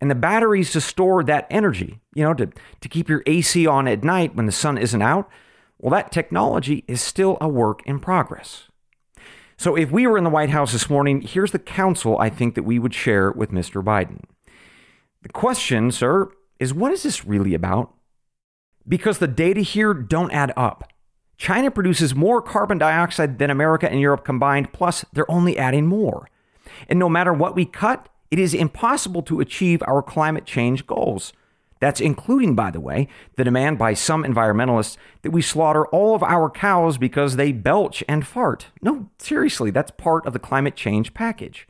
and 0.00 0.10
the 0.10 0.14
batteries 0.14 0.72
to 0.72 0.80
store 0.80 1.22
that 1.24 1.46
energy, 1.50 2.00
you 2.14 2.22
know, 2.24 2.34
to, 2.34 2.50
to 2.80 2.88
keep 2.88 3.08
your 3.08 3.22
AC 3.26 3.66
on 3.66 3.88
at 3.88 4.04
night 4.04 4.34
when 4.34 4.46
the 4.46 4.52
sun 4.52 4.78
isn't 4.78 5.02
out, 5.02 5.28
well, 5.78 5.90
that 5.92 6.12
technology 6.12 6.84
is 6.88 7.00
still 7.00 7.36
a 7.40 7.48
work 7.48 7.80
in 7.86 8.00
progress. 8.00 8.68
So 9.56 9.76
if 9.76 9.90
we 9.90 10.06
were 10.06 10.18
in 10.18 10.24
the 10.24 10.30
White 10.30 10.50
House 10.50 10.72
this 10.72 10.90
morning, 10.90 11.20
here's 11.20 11.52
the 11.52 11.58
counsel 11.58 12.18
I 12.18 12.28
think 12.28 12.54
that 12.54 12.64
we 12.64 12.78
would 12.78 12.94
share 12.94 13.30
with 13.30 13.50
Mr. 13.50 13.82
Biden. 13.82 14.20
The 15.22 15.28
question, 15.28 15.90
sir, 15.90 16.30
is 16.58 16.74
what 16.74 16.92
is 16.92 17.02
this 17.02 17.24
really 17.24 17.54
about? 17.54 17.94
Because 18.86 19.18
the 19.18 19.28
data 19.28 19.60
here 19.60 19.94
don't 19.94 20.32
add 20.32 20.52
up. 20.56 20.90
China 21.36 21.70
produces 21.70 22.14
more 22.14 22.42
carbon 22.42 22.78
dioxide 22.78 23.38
than 23.38 23.50
America 23.50 23.90
and 23.90 24.00
Europe 24.00 24.24
combined, 24.24 24.72
plus 24.72 25.04
they're 25.12 25.30
only 25.30 25.56
adding 25.56 25.86
more. 25.86 26.28
And 26.88 26.98
no 26.98 27.08
matter 27.08 27.32
what 27.32 27.54
we 27.54 27.64
cut, 27.64 28.08
it 28.34 28.40
is 28.40 28.52
impossible 28.52 29.22
to 29.22 29.38
achieve 29.38 29.80
our 29.86 30.02
climate 30.02 30.44
change 30.44 30.88
goals. 30.88 31.32
That's 31.78 32.00
including, 32.00 32.56
by 32.56 32.72
the 32.72 32.80
way, 32.80 33.06
the 33.36 33.44
demand 33.44 33.78
by 33.78 33.94
some 33.94 34.24
environmentalists 34.24 34.96
that 35.22 35.30
we 35.30 35.40
slaughter 35.40 35.86
all 35.86 36.16
of 36.16 36.24
our 36.24 36.50
cows 36.50 36.98
because 36.98 37.36
they 37.36 37.52
belch 37.52 38.02
and 38.08 38.26
fart. 38.26 38.72
No, 38.82 39.08
seriously, 39.20 39.70
that's 39.70 39.92
part 39.92 40.26
of 40.26 40.32
the 40.32 40.40
climate 40.40 40.74
change 40.74 41.14
package. 41.14 41.68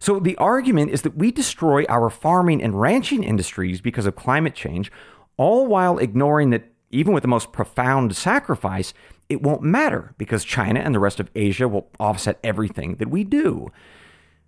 So 0.00 0.18
the 0.18 0.36
argument 0.38 0.90
is 0.90 1.02
that 1.02 1.16
we 1.16 1.30
destroy 1.30 1.84
our 1.88 2.10
farming 2.10 2.60
and 2.60 2.80
ranching 2.80 3.22
industries 3.22 3.80
because 3.80 4.06
of 4.06 4.16
climate 4.16 4.56
change, 4.56 4.90
all 5.36 5.64
while 5.68 5.98
ignoring 5.98 6.50
that 6.50 6.72
even 6.90 7.14
with 7.14 7.22
the 7.22 7.28
most 7.28 7.52
profound 7.52 8.16
sacrifice, 8.16 8.94
it 9.28 9.42
won't 9.42 9.62
matter 9.62 10.12
because 10.18 10.42
China 10.42 10.80
and 10.80 10.92
the 10.92 10.98
rest 10.98 11.20
of 11.20 11.30
Asia 11.36 11.68
will 11.68 11.88
offset 12.00 12.40
everything 12.42 12.96
that 12.96 13.10
we 13.10 13.22
do. 13.22 13.70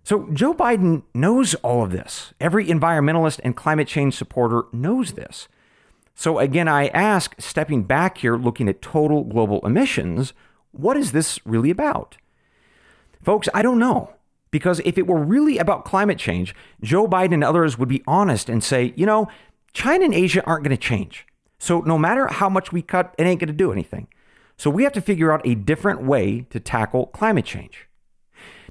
So 0.07 0.25
Joe 0.31 0.53
Biden 0.53 1.03
knows 1.13 1.53
all 1.55 1.83
of 1.83 1.91
this. 1.91 2.33
Every 2.39 2.67
environmentalist 2.67 3.41
and 3.43 3.57
climate 3.57 3.89
change 3.89 4.13
supporter 4.13 4.63
knows 4.71 5.11
this. 5.11 5.49
So 6.15 6.39
again, 6.39 6.69
I 6.69 6.87
ask, 6.87 7.35
stepping 7.39 7.83
back 7.83 8.19
here, 8.19 8.37
looking 8.37 8.69
at 8.69 8.81
total 8.81 9.25
global 9.25 9.59
emissions, 9.65 10.31
what 10.71 10.95
is 10.95 11.11
this 11.11 11.41
really 11.43 11.71
about? 11.71 12.15
Folks, 13.21 13.49
I 13.53 13.61
don't 13.61 13.79
know. 13.79 14.13
Because 14.49 14.79
if 14.85 14.97
it 14.97 15.07
were 15.07 15.21
really 15.21 15.57
about 15.57 15.83
climate 15.83 16.19
change, 16.19 16.55
Joe 16.81 17.05
Biden 17.05 17.33
and 17.33 17.43
others 17.43 17.77
would 17.77 17.89
be 17.89 18.01
honest 18.07 18.47
and 18.47 18.63
say, 18.63 18.93
you 18.95 19.05
know, 19.05 19.27
China 19.73 20.05
and 20.05 20.13
Asia 20.13 20.41
aren't 20.45 20.63
going 20.63 20.73
to 20.73 20.81
change. 20.81 21.27
So 21.59 21.81
no 21.81 21.97
matter 21.97 22.27
how 22.27 22.47
much 22.47 22.71
we 22.71 22.81
cut, 22.81 23.13
it 23.17 23.23
ain't 23.23 23.41
going 23.41 23.49
to 23.49 23.53
do 23.53 23.73
anything. 23.73 24.07
So 24.55 24.69
we 24.69 24.85
have 24.85 24.93
to 24.93 25.01
figure 25.01 25.33
out 25.33 25.45
a 25.45 25.53
different 25.53 26.03
way 26.03 26.45
to 26.49 26.61
tackle 26.61 27.07
climate 27.07 27.43
change. 27.43 27.86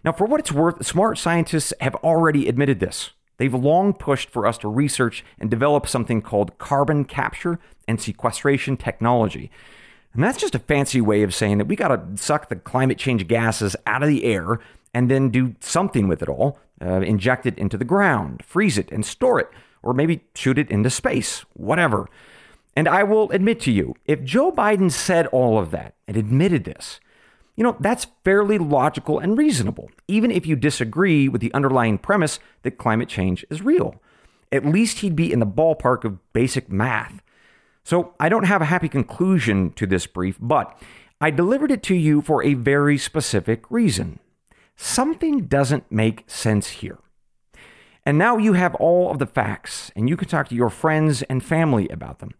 Now, 0.04 0.12
for 0.12 0.26
what 0.26 0.40
it's 0.40 0.52
worth, 0.52 0.84
smart 0.86 1.18
scientists 1.18 1.72
have 1.80 1.94
already 1.96 2.48
admitted 2.48 2.80
this. 2.80 3.10
They've 3.38 3.54
long 3.54 3.92
pushed 3.92 4.30
for 4.30 4.46
us 4.46 4.58
to 4.58 4.68
research 4.68 5.24
and 5.38 5.50
develop 5.50 5.86
something 5.86 6.22
called 6.22 6.58
carbon 6.58 7.04
capture 7.04 7.58
and 7.86 8.00
sequestration 8.00 8.76
technology. 8.76 9.50
And 10.14 10.24
that's 10.24 10.38
just 10.38 10.54
a 10.54 10.60
fancy 10.60 11.00
way 11.00 11.22
of 11.22 11.34
saying 11.34 11.58
that 11.58 11.66
we 11.66 11.76
got 11.76 11.88
to 11.88 12.22
suck 12.22 12.48
the 12.48 12.56
climate 12.56 12.98
change 12.98 13.28
gases 13.28 13.76
out 13.86 14.02
of 14.02 14.08
the 14.08 14.24
air 14.24 14.58
and 14.94 15.10
then 15.10 15.28
do 15.28 15.54
something 15.60 16.08
with 16.08 16.22
it 16.22 16.28
all, 16.28 16.58
uh, 16.80 17.02
inject 17.02 17.44
it 17.44 17.58
into 17.58 17.76
the 17.76 17.84
ground, 17.84 18.42
freeze 18.42 18.78
it, 18.78 18.90
and 18.90 19.04
store 19.04 19.38
it, 19.38 19.50
or 19.82 19.92
maybe 19.92 20.24
shoot 20.34 20.58
it 20.58 20.70
into 20.70 20.88
space, 20.88 21.44
whatever. 21.52 22.08
And 22.74 22.88
I 22.88 23.02
will 23.02 23.30
admit 23.30 23.60
to 23.62 23.70
you, 23.70 23.94
if 24.06 24.24
Joe 24.24 24.50
Biden 24.50 24.90
said 24.90 25.26
all 25.28 25.58
of 25.58 25.70
that 25.72 25.94
and 26.08 26.16
admitted 26.16 26.64
this, 26.64 26.98
you 27.56 27.64
know, 27.64 27.76
that's 27.80 28.06
fairly 28.24 28.58
logical 28.58 29.18
and 29.18 29.36
reasonable, 29.36 29.90
even 30.06 30.30
if 30.30 30.46
you 30.46 30.56
disagree 30.56 31.28
with 31.28 31.40
the 31.40 31.52
underlying 31.54 31.98
premise 31.98 32.38
that 32.62 32.78
climate 32.78 33.08
change 33.08 33.44
is 33.50 33.62
real. 33.62 34.00
At 34.52 34.66
least 34.66 34.98
he'd 34.98 35.16
be 35.16 35.32
in 35.32 35.40
the 35.40 35.46
ballpark 35.46 36.04
of 36.04 36.32
basic 36.32 36.70
math. 36.70 37.22
So 37.82 38.14
I 38.20 38.28
don't 38.28 38.44
have 38.44 38.62
a 38.62 38.66
happy 38.66 38.88
conclusion 38.88 39.72
to 39.72 39.86
this 39.86 40.06
brief, 40.06 40.36
but 40.40 40.78
I 41.20 41.30
delivered 41.30 41.70
it 41.70 41.82
to 41.84 41.94
you 41.94 42.20
for 42.20 42.44
a 42.44 42.54
very 42.54 42.98
specific 42.98 43.70
reason 43.70 44.20
something 44.76 45.46
doesn't 45.46 45.90
make 45.90 46.22
sense 46.26 46.68
here. 46.68 46.98
And 48.04 48.18
now 48.18 48.36
you 48.36 48.52
have 48.52 48.74
all 48.76 49.10
of 49.10 49.18
the 49.18 49.26
facts, 49.26 49.90
and 49.96 50.08
you 50.08 50.16
can 50.16 50.28
talk 50.28 50.48
to 50.48 50.54
your 50.54 50.70
friends 50.70 51.22
and 51.22 51.42
family 51.42 51.88
about 51.88 52.20
them. 52.20 52.32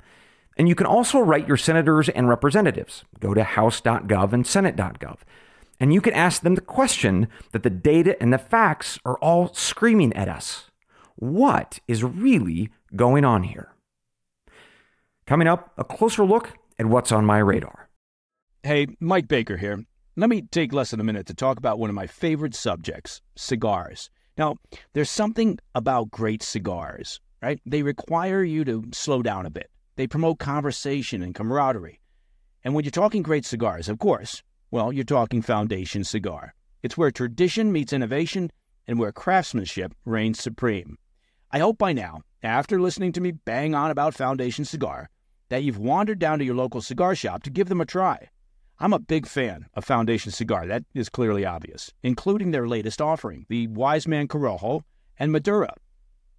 And 0.57 0.69
you 0.69 0.75
can 0.75 0.87
also 0.87 1.21
write 1.21 1.47
your 1.47 1.57
senators 1.57 2.09
and 2.09 2.29
representatives. 2.29 3.05
Go 3.21 3.35
to 3.35 3.45
house.gov 3.45 4.33
and 4.33 4.47
senate.gov. 4.47 5.19
And 5.79 5.93
you 5.93 6.01
can 6.01 6.15
ask 6.15 6.43
them 6.43 6.55
the 6.55 6.63
question 6.63 7.29
that 7.53 7.63
the 7.63 7.71
data 7.71 8.21
and 8.21 8.33
the 8.33 8.39
facts 8.39 8.99
are 9.05 9.19
all 9.19 9.53
screaming 9.53 10.13
at 10.15 10.29
us 10.29 10.71
What 11.17 11.81
is 11.87 12.03
really 12.03 12.71
going 12.95 13.25
on 13.25 13.43
here? 13.43 13.73
Coming 15.27 15.49
up, 15.49 15.73
a 15.77 15.85
closer 15.85 16.25
look 16.25 16.53
at 16.79 16.87
what's 16.87 17.13
on 17.13 17.27
my 17.27 17.39
radar. 17.39 17.89
Hey, 18.63 18.87
Mike 19.01 19.29
Baker 19.29 19.57
here. 19.57 19.85
Let 20.17 20.31
me 20.31 20.43
take 20.43 20.73
less 20.73 20.93
than 20.93 21.01
a 21.01 21.05
minute 21.05 21.27
to 21.27 21.35
talk 21.35 21.59
about 21.59 21.79
one 21.79 21.91
of 21.91 21.97
my 21.97 22.07
favorite 22.07 22.55
subjects 22.55 23.21
cigars. 23.37 24.09
Now, 24.39 24.57
there's 24.95 25.11
something 25.11 25.59
about 25.75 26.11
great 26.11 26.43
cigars, 26.43 27.21
right? 27.43 27.61
They 27.67 27.83
require 27.83 28.43
you 28.43 28.65
to 28.65 28.85
slow 28.93 29.23
down 29.23 29.47
a 29.47 29.51
bit. 29.51 29.71
They 29.97 30.07
promote 30.07 30.39
conversation 30.39 31.23
and 31.23 31.35
camaraderie. 31.35 32.01
And 32.63 32.75
when 32.75 32.85
you're 32.85 32.91
talking 32.91 33.23
great 33.23 33.47
cigars, 33.47 33.89
of 33.89 33.99
course, 33.99 34.43
well, 34.71 34.93
you're 34.93 35.05
talking 35.05 35.41
Foundation 35.41 36.05
Cigar. 36.05 36.55
It's 36.83 36.99
where 36.99 37.11
tradition 37.11 37.73
meets 37.73 37.93
innovation 37.93 38.51
and 38.87 38.99
where 38.99 39.13
craftsmanship 39.13 39.95
reigns 40.05 40.41
supreme. 40.41 40.99
I 41.51 41.61
hope 41.61 41.79
by 41.79 41.93
now, 41.93 42.23
after 42.43 42.81
listening 42.81 43.13
to 43.13 43.21
me 43.21 43.31
bang 43.33 43.75
on 43.75 43.91
about 43.91 44.15
Foundation 44.15 44.65
Cigar, 44.65 45.09
that 45.49 45.63
you've 45.63 45.79
wandered 45.79 46.19
down 46.19 46.41
to 46.41 46.45
your 46.45 46.55
local 46.55 46.83
cigar 46.83 47.15
shop 47.15 47.43
to 47.45 47.51
give 47.51 47.69
them 47.69 47.81
a 47.81 47.87
try. 47.87 48.29
I'm 48.79 48.93
a 48.93 48.99
big 48.99 49.27
fan 49.27 49.67
of 49.75 49.87
Foundation 49.87 50.31
Cigar, 50.31 50.67
that 50.67 50.85
is 50.93 51.09
clearly 51.09 51.47
obvious, 51.47 51.91
including 52.03 52.51
their 52.51 52.69
latest 52.69 53.01
offering, 53.01 53.47
the 53.49 53.69
Wise 53.69 54.07
Man 54.07 54.29
Corojo 54.29 54.83
and 55.19 55.33
Maduro. 55.33 55.71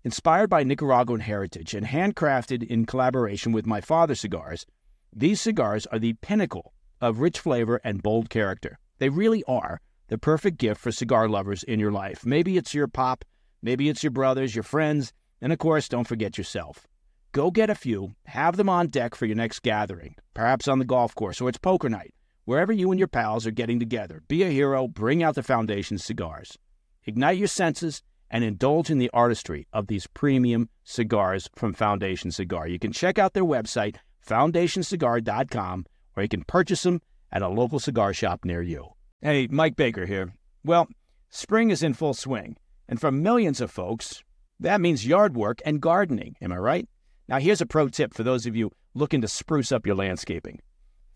Inspired 0.03 0.49
by 0.49 0.63
Nicaraguan 0.63 1.21
heritage 1.21 1.73
and 1.73 1.85
handcrafted 1.85 2.63
in 2.63 2.85
collaboration 2.85 3.51
with 3.51 3.65
my 3.65 3.81
father's 3.81 4.19
cigars, 4.19 4.65
these 5.13 5.41
cigars 5.41 5.85
are 5.87 5.99
the 5.99 6.13
pinnacle 6.13 6.73
of 7.01 7.19
rich 7.19 7.39
flavor 7.39 7.81
and 7.83 8.03
bold 8.03 8.29
character. 8.29 8.79
They 8.99 9.09
really 9.09 9.43
are 9.45 9.81
the 10.07 10.17
perfect 10.17 10.57
gift 10.57 10.79
for 10.79 10.91
cigar 10.91 11.27
lovers 11.27 11.63
in 11.63 11.79
your 11.79 11.91
life. 11.91 12.25
Maybe 12.25 12.57
it's 12.57 12.73
your 12.73 12.87
pop, 12.87 13.25
maybe 13.61 13.89
it's 13.89 14.03
your 14.03 14.11
brothers, 14.11 14.55
your 14.55 14.63
friends, 14.63 15.13
and 15.41 15.51
of 15.51 15.59
course, 15.59 15.89
don't 15.89 16.07
forget 16.07 16.37
yourself. 16.37 16.87
Go 17.31 17.51
get 17.51 17.69
a 17.69 17.75
few, 17.75 18.15
have 18.25 18.55
them 18.55 18.69
on 18.69 18.87
deck 18.87 19.15
for 19.15 19.25
your 19.25 19.35
next 19.35 19.61
gathering, 19.61 20.15
perhaps 20.33 20.67
on 20.67 20.79
the 20.79 20.85
golf 20.85 21.13
course 21.13 21.41
or 21.41 21.49
it's 21.49 21.57
poker 21.57 21.89
night 21.89 22.13
Wherever 22.47 22.71
you 22.71 22.91
and 22.91 22.97
your 22.97 23.09
pals 23.09 23.45
are 23.45 23.51
getting 23.51 23.77
together, 23.77 24.23
be 24.29 24.41
a 24.41 24.47
hero, 24.47 24.87
bring 24.87 25.21
out 25.21 25.35
the 25.35 25.43
Foundation 25.43 25.97
cigars. 25.97 26.57
Ignite 27.03 27.37
your 27.37 27.49
senses 27.49 28.01
and 28.29 28.43
indulge 28.43 28.89
in 28.89 28.97
the 28.97 29.09
artistry 29.13 29.67
of 29.73 29.87
these 29.87 30.07
premium 30.07 30.69
cigars 30.83 31.49
from 31.55 31.73
Foundation 31.73 32.31
Cigar. 32.31 32.67
You 32.67 32.79
can 32.79 32.91
check 32.91 33.17
out 33.17 33.33
their 33.33 33.45
website, 33.45 33.97
foundationcigar.com, 34.25 35.85
or 36.15 36.23
you 36.23 36.29
can 36.29 36.43
purchase 36.43 36.83
them 36.83 37.01
at 37.31 37.41
a 37.41 37.47
local 37.47 37.79
cigar 37.79 38.13
shop 38.13 38.45
near 38.45 38.61
you. 38.61 38.87
Hey, 39.21 39.47
Mike 39.49 39.75
Baker 39.75 40.05
here. 40.05 40.33
Well, 40.63 40.87
spring 41.29 41.69
is 41.69 41.83
in 41.83 41.93
full 41.93 42.13
swing, 42.13 42.57
and 42.87 42.99
for 42.99 43.11
millions 43.11 43.61
of 43.61 43.71
folks, 43.71 44.23
that 44.59 44.81
means 44.81 45.05
yard 45.05 45.35
work 45.35 45.61
and 45.65 45.81
gardening. 45.81 46.35
Am 46.41 46.51
I 46.51 46.57
right? 46.57 46.89
Now, 47.27 47.39
here's 47.39 47.61
a 47.61 47.65
pro 47.65 47.89
tip 47.89 48.13
for 48.13 48.23
those 48.23 48.45
of 48.45 48.55
you 48.55 48.71
looking 48.93 49.21
to 49.21 49.27
spruce 49.27 49.71
up 49.71 49.85
your 49.85 49.95
landscaping. 49.95 50.59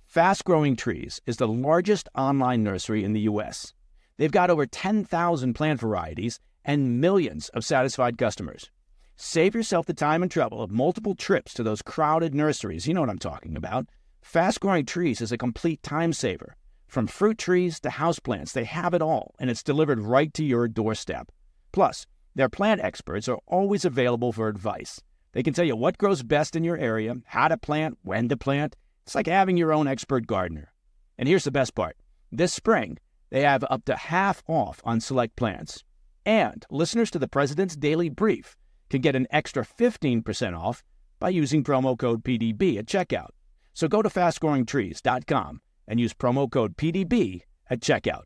Fast 0.05 0.43
Growing 0.43 0.75
Trees 0.75 1.21
is 1.25 1.37
the 1.37 1.47
largest 1.47 2.09
online 2.15 2.63
nursery 2.63 3.03
in 3.03 3.13
the 3.13 3.21
U.S. 3.21 3.73
They've 4.17 4.31
got 4.31 4.49
over 4.49 4.65
10,000 4.65 5.53
plant 5.53 5.79
varieties 5.79 6.39
and 6.63 7.01
millions 7.01 7.49
of 7.49 7.65
satisfied 7.65 8.17
customers. 8.17 8.69
Save 9.15 9.53
yourself 9.53 9.85
the 9.85 9.93
time 9.93 10.23
and 10.23 10.31
trouble 10.31 10.61
of 10.61 10.71
multiple 10.71 11.15
trips 11.15 11.53
to 11.53 11.63
those 11.63 11.81
crowded 11.81 12.33
nurseries. 12.33 12.87
You 12.87 12.93
know 12.93 13.01
what 13.01 13.09
I'm 13.09 13.19
talking 13.19 13.55
about. 13.55 13.87
Fast 14.21 14.59
Growing 14.59 14.85
Trees 14.85 15.21
is 15.21 15.31
a 15.31 15.37
complete 15.37 15.83
time 15.83 16.13
saver. 16.13 16.55
From 16.87 17.07
fruit 17.07 17.37
trees 17.37 17.79
to 17.81 17.89
houseplants, 17.89 18.51
they 18.51 18.65
have 18.65 18.93
it 18.93 19.01
all, 19.01 19.35
and 19.39 19.49
it's 19.49 19.63
delivered 19.63 19.99
right 19.99 20.33
to 20.33 20.43
your 20.43 20.67
doorstep. 20.67 21.31
Plus, 21.71 22.05
their 22.35 22.49
plant 22.49 22.81
experts 22.81 23.27
are 23.27 23.39
always 23.47 23.85
available 23.85 24.31
for 24.31 24.47
advice. 24.47 25.01
They 25.33 25.43
can 25.43 25.53
tell 25.53 25.65
you 25.65 25.75
what 25.75 25.97
grows 25.97 26.23
best 26.23 26.55
in 26.55 26.63
your 26.63 26.77
area, 26.77 27.15
how 27.25 27.47
to 27.47 27.57
plant, 27.57 27.97
when 28.03 28.27
to 28.29 28.37
plant, 28.37 28.75
it's 29.05 29.15
like 29.15 29.27
having 29.27 29.57
your 29.57 29.73
own 29.73 29.87
expert 29.87 30.27
gardener. 30.27 30.71
And 31.17 31.27
here's 31.27 31.43
the 31.43 31.51
best 31.51 31.75
part 31.75 31.95
this 32.31 32.53
spring, 32.53 32.97
they 33.29 33.41
have 33.41 33.63
up 33.69 33.85
to 33.85 33.95
half 33.95 34.43
off 34.47 34.81
on 34.83 34.99
select 34.99 35.35
plants. 35.35 35.83
And 36.25 36.65
listeners 36.69 37.09
to 37.11 37.19
the 37.19 37.27
President's 37.27 37.75
Daily 37.75 38.09
Brief 38.09 38.55
can 38.89 39.01
get 39.01 39.15
an 39.15 39.27
extra 39.31 39.63
15% 39.63 40.57
off 40.59 40.83
by 41.19 41.29
using 41.29 41.63
promo 41.63 41.97
code 41.97 42.23
PDB 42.23 42.77
at 42.77 42.85
checkout. 42.85 43.29
So 43.73 43.87
go 43.87 44.01
to 44.01 44.09
fastgrowingtrees.com 44.09 45.61
and 45.87 45.99
use 45.99 46.13
promo 46.13 46.51
code 46.51 46.77
PDB 46.77 47.41
at 47.69 47.79
checkout. 47.79 48.23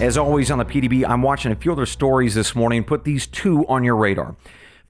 As 0.00 0.18
always 0.18 0.50
on 0.50 0.58
the 0.58 0.64
PDB, 0.64 1.08
I'm 1.08 1.22
watching 1.22 1.52
a 1.52 1.56
few 1.56 1.72
other 1.72 1.86
stories 1.86 2.34
this 2.34 2.54
morning. 2.54 2.84
Put 2.84 3.04
these 3.04 3.26
two 3.26 3.66
on 3.68 3.84
your 3.84 3.96
radar. 3.96 4.36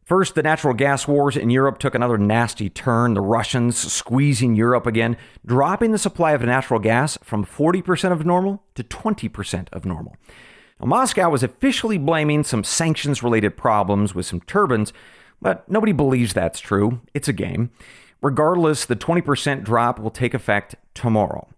First, 0.05 0.35
the 0.35 0.43
natural 0.43 0.75
gas 0.75 1.09
wars 1.09 1.37
in 1.37 1.49
Europe 1.49 1.79
took 1.79 1.95
another 1.95 2.19
nasty 2.19 2.69
turn. 2.69 3.15
The 3.15 3.23
Russians 3.23 3.79
squeezing 3.79 4.55
Europe 4.55 4.87
again, 4.87 5.17
dropping 5.47 5.93
the 5.93 5.99
supply 5.99 6.33
of 6.33 6.43
natural 6.43 6.81
gas 6.81 7.19
from 7.23 7.45
40% 7.45 8.13
of 8.13 8.27
normal 8.27 8.63
to 8.75 8.85
20% 8.85 9.69
of 9.73 9.87
normal. 9.87 10.17
Now, 10.81 10.87
Moscow 10.87 11.31
was 11.31 11.43
officially 11.43 11.99
blaming 11.99 12.45
some 12.45 12.65
sanctions 12.65 13.23
related 13.23 13.57
problems 13.57 14.15
with 14.15 14.27
some 14.27 14.41
turbines, 14.41 14.93
but 15.41 15.69
nobody 15.69 15.93
believes 15.93 16.33
that's 16.33 16.61
true. 16.61 17.01
It's 17.13 17.29
a 17.29 17.33
game. 17.33 17.71
Regardless, 18.23 18.85
the 18.85 18.97
20% 18.97 19.65
drop 19.65 19.99
will 19.99 20.11
take 20.11 20.35
effect 20.35 20.75
tomorrow. 20.95 21.49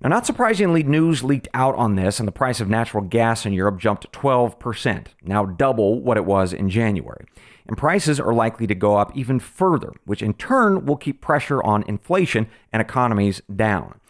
Now, 0.00 0.10
not 0.10 0.26
surprisingly, 0.26 0.82
news 0.82 1.24
leaked 1.24 1.48
out 1.54 1.74
on 1.76 1.96
this, 1.96 2.18
and 2.18 2.28
the 2.28 2.32
price 2.32 2.60
of 2.60 2.68
natural 2.68 3.02
gas 3.02 3.46
in 3.46 3.54
Europe 3.54 3.78
jumped 3.78 4.12
12%, 4.12 5.06
now 5.22 5.46
double 5.46 6.00
what 6.00 6.18
it 6.18 6.26
was 6.26 6.52
in 6.52 6.68
January 6.68 7.24
and 7.66 7.76
prices 7.76 8.20
are 8.20 8.32
likely 8.32 8.66
to 8.66 8.74
go 8.74 8.96
up 8.96 9.16
even 9.16 9.38
further, 9.38 9.92
which 10.04 10.22
in 10.22 10.34
turn 10.34 10.86
will 10.86 10.96
keep 10.96 11.20
pressure 11.20 11.62
on 11.62 11.84
inflation 11.84 12.48
and 12.72 12.80
economies 12.80 13.42
down. 13.54 14.00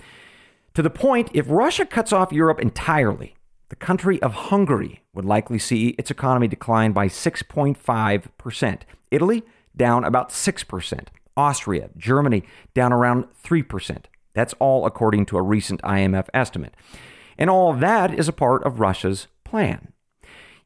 To 0.74 0.82
the 0.82 0.90
point, 0.90 1.30
if 1.32 1.46
Russia 1.48 1.86
cuts 1.86 2.12
off 2.12 2.32
Europe 2.32 2.60
entirely, 2.60 3.35
the 3.68 3.76
country 3.76 4.22
of 4.22 4.32
Hungary 4.34 5.02
would 5.12 5.24
likely 5.24 5.58
see 5.58 5.88
its 5.90 6.10
economy 6.10 6.48
decline 6.48 6.92
by 6.92 7.08
6.5%. 7.08 8.80
Italy 9.10 9.42
down 9.76 10.04
about 10.04 10.30
6%. 10.30 11.08
Austria, 11.36 11.90
Germany 11.96 12.44
down 12.74 12.92
around 12.92 13.26
3%. 13.42 14.04
That's 14.34 14.54
all 14.58 14.86
according 14.86 15.26
to 15.26 15.36
a 15.36 15.42
recent 15.42 15.82
IMF 15.82 16.28
estimate. 16.32 16.74
And 17.38 17.50
all 17.50 17.72
of 17.72 17.80
that 17.80 18.14
is 18.14 18.28
a 18.28 18.32
part 18.32 18.64
of 18.64 18.80
Russia's 18.80 19.26
plan. 19.44 19.92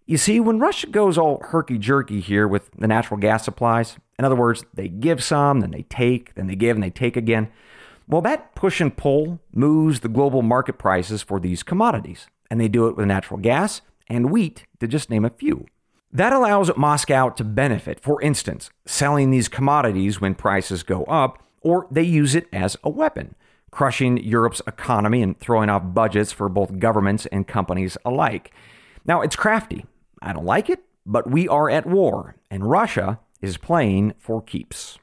You 0.06 0.16
see, 0.16 0.40
when 0.40 0.58
Russia 0.58 0.88
goes 0.88 1.16
all 1.16 1.40
herky 1.40 1.78
jerky 1.78 2.20
here 2.20 2.48
with 2.48 2.70
the 2.72 2.88
natural 2.88 3.18
gas 3.18 3.44
supplies, 3.44 3.96
in 4.18 4.24
other 4.24 4.36
words, 4.36 4.64
they 4.74 4.88
give 4.88 5.22
some, 5.22 5.60
then 5.60 5.70
they 5.70 5.82
take, 5.82 6.34
then 6.34 6.46
they 6.48 6.56
give, 6.56 6.76
and 6.76 6.82
they 6.82 6.90
take 6.90 7.16
again, 7.16 7.48
well, 8.08 8.20
that 8.22 8.56
push 8.56 8.80
and 8.80 8.96
pull 8.96 9.40
moves 9.52 10.00
the 10.00 10.08
global 10.08 10.42
market 10.42 10.78
prices 10.78 11.22
for 11.22 11.38
these 11.38 11.62
commodities. 11.62 12.26
And 12.50 12.60
they 12.60 12.68
do 12.68 12.88
it 12.88 12.96
with 12.96 13.06
natural 13.06 13.38
gas 13.38 13.80
and 14.08 14.30
wheat, 14.30 14.66
to 14.80 14.88
just 14.88 15.08
name 15.08 15.24
a 15.24 15.30
few. 15.30 15.66
That 16.12 16.32
allows 16.32 16.76
Moscow 16.76 17.28
to 17.28 17.44
benefit, 17.44 18.00
for 18.00 18.20
instance, 18.20 18.70
selling 18.84 19.30
these 19.30 19.48
commodities 19.48 20.20
when 20.20 20.34
prices 20.34 20.82
go 20.82 21.04
up, 21.04 21.40
or 21.60 21.86
they 21.90 22.02
use 22.02 22.34
it 22.34 22.48
as 22.52 22.76
a 22.82 22.90
weapon, 22.90 23.36
crushing 23.70 24.16
Europe's 24.16 24.60
economy 24.66 25.22
and 25.22 25.38
throwing 25.38 25.70
off 25.70 25.94
budgets 25.94 26.32
for 26.32 26.48
both 26.48 26.80
governments 26.80 27.26
and 27.26 27.46
companies 27.46 27.96
alike. 28.04 28.52
Now, 29.04 29.20
it's 29.20 29.36
crafty. 29.36 29.86
I 30.20 30.32
don't 30.32 30.44
like 30.44 30.68
it, 30.68 30.80
but 31.06 31.30
we 31.30 31.46
are 31.46 31.70
at 31.70 31.86
war, 31.86 32.34
and 32.50 32.68
Russia 32.68 33.20
is 33.40 33.56
playing 33.56 34.14
for 34.18 34.42
keeps. 34.42 34.98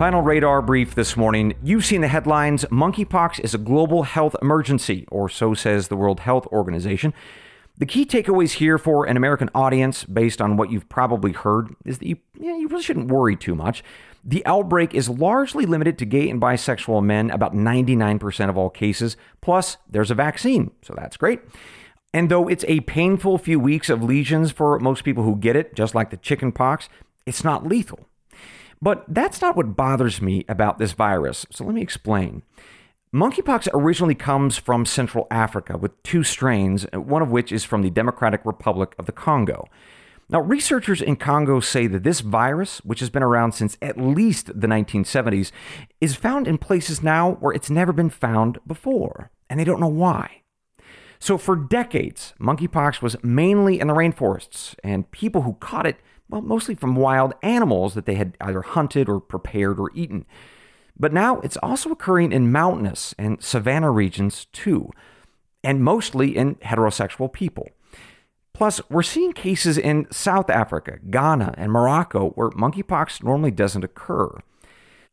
Final 0.00 0.22
radar 0.22 0.62
brief 0.62 0.94
this 0.94 1.14
morning. 1.14 1.52
You've 1.62 1.84
seen 1.84 2.00
the 2.00 2.08
headlines 2.08 2.64
Monkeypox 2.70 3.38
is 3.40 3.52
a 3.52 3.58
global 3.58 4.04
health 4.04 4.34
emergency, 4.40 5.06
or 5.10 5.28
so 5.28 5.52
says 5.52 5.88
the 5.88 5.96
World 5.96 6.20
Health 6.20 6.46
Organization. 6.46 7.12
The 7.76 7.84
key 7.84 8.06
takeaways 8.06 8.52
here 8.52 8.78
for 8.78 9.04
an 9.04 9.18
American 9.18 9.50
audience, 9.54 10.04
based 10.04 10.40
on 10.40 10.56
what 10.56 10.70
you've 10.70 10.88
probably 10.88 11.32
heard, 11.32 11.76
is 11.84 11.98
that 11.98 12.06
you, 12.06 12.16
yeah, 12.38 12.56
you 12.56 12.66
really 12.68 12.82
shouldn't 12.82 13.12
worry 13.12 13.36
too 13.36 13.54
much. 13.54 13.84
The 14.24 14.42
outbreak 14.46 14.94
is 14.94 15.10
largely 15.10 15.66
limited 15.66 15.98
to 15.98 16.06
gay 16.06 16.30
and 16.30 16.40
bisexual 16.40 17.04
men, 17.04 17.28
about 17.28 17.54
99% 17.54 18.48
of 18.48 18.56
all 18.56 18.70
cases. 18.70 19.18
Plus, 19.42 19.76
there's 19.86 20.10
a 20.10 20.14
vaccine, 20.14 20.70
so 20.80 20.94
that's 20.96 21.18
great. 21.18 21.40
And 22.14 22.30
though 22.30 22.48
it's 22.48 22.64
a 22.68 22.80
painful 22.80 23.36
few 23.36 23.60
weeks 23.60 23.90
of 23.90 24.02
lesions 24.02 24.50
for 24.50 24.80
most 24.80 25.04
people 25.04 25.24
who 25.24 25.36
get 25.36 25.56
it, 25.56 25.74
just 25.74 25.94
like 25.94 26.08
the 26.08 26.16
chicken 26.16 26.52
pox, 26.52 26.88
it's 27.26 27.44
not 27.44 27.66
lethal. 27.66 28.06
But 28.82 29.04
that's 29.08 29.42
not 29.42 29.56
what 29.56 29.76
bothers 29.76 30.22
me 30.22 30.44
about 30.48 30.78
this 30.78 30.92
virus, 30.92 31.46
so 31.50 31.64
let 31.64 31.74
me 31.74 31.82
explain. 31.82 32.42
Monkeypox 33.14 33.68
originally 33.74 34.14
comes 34.14 34.56
from 34.56 34.86
Central 34.86 35.26
Africa 35.30 35.76
with 35.76 36.00
two 36.02 36.22
strains, 36.22 36.86
one 36.92 37.22
of 37.22 37.30
which 37.30 37.50
is 37.50 37.64
from 37.64 37.82
the 37.82 37.90
Democratic 37.90 38.40
Republic 38.44 38.94
of 38.98 39.06
the 39.06 39.12
Congo. 39.12 39.66
Now, 40.28 40.40
researchers 40.40 41.02
in 41.02 41.16
Congo 41.16 41.58
say 41.58 41.88
that 41.88 42.04
this 42.04 42.20
virus, 42.20 42.78
which 42.84 43.00
has 43.00 43.10
been 43.10 43.24
around 43.24 43.50
since 43.50 43.76
at 43.82 44.00
least 44.00 44.46
the 44.46 44.68
1970s, 44.68 45.50
is 46.00 46.14
found 46.14 46.46
in 46.46 46.56
places 46.56 47.02
now 47.02 47.32
where 47.32 47.52
it's 47.52 47.68
never 47.68 47.92
been 47.92 48.10
found 48.10 48.60
before, 48.64 49.32
and 49.50 49.58
they 49.58 49.64
don't 49.64 49.80
know 49.80 49.88
why. 49.88 50.42
So, 51.18 51.36
for 51.36 51.56
decades, 51.56 52.32
monkeypox 52.40 53.02
was 53.02 53.16
mainly 53.24 53.80
in 53.80 53.88
the 53.88 53.94
rainforests, 53.94 54.76
and 54.84 55.10
people 55.10 55.42
who 55.42 55.54
caught 55.54 55.84
it, 55.84 55.96
well, 56.30 56.42
mostly 56.42 56.74
from 56.74 56.94
wild 56.94 57.34
animals 57.42 57.94
that 57.94 58.06
they 58.06 58.14
had 58.14 58.36
either 58.40 58.62
hunted 58.62 59.08
or 59.08 59.20
prepared 59.20 59.78
or 59.78 59.90
eaten. 59.94 60.24
But 60.98 61.12
now 61.12 61.40
it's 61.40 61.56
also 61.58 61.90
occurring 61.90 62.32
in 62.32 62.52
mountainous 62.52 63.14
and 63.18 63.42
savanna 63.42 63.90
regions 63.90 64.46
too, 64.52 64.90
and 65.64 65.82
mostly 65.82 66.36
in 66.36 66.56
heterosexual 66.56 67.32
people. 67.32 67.68
Plus, 68.52 68.80
we're 68.90 69.02
seeing 69.02 69.32
cases 69.32 69.78
in 69.78 70.06
South 70.10 70.50
Africa, 70.50 70.98
Ghana, 71.08 71.54
and 71.56 71.72
Morocco 71.72 72.30
where 72.30 72.50
monkeypox 72.50 73.22
normally 73.22 73.50
doesn't 73.50 73.84
occur. 73.84 74.38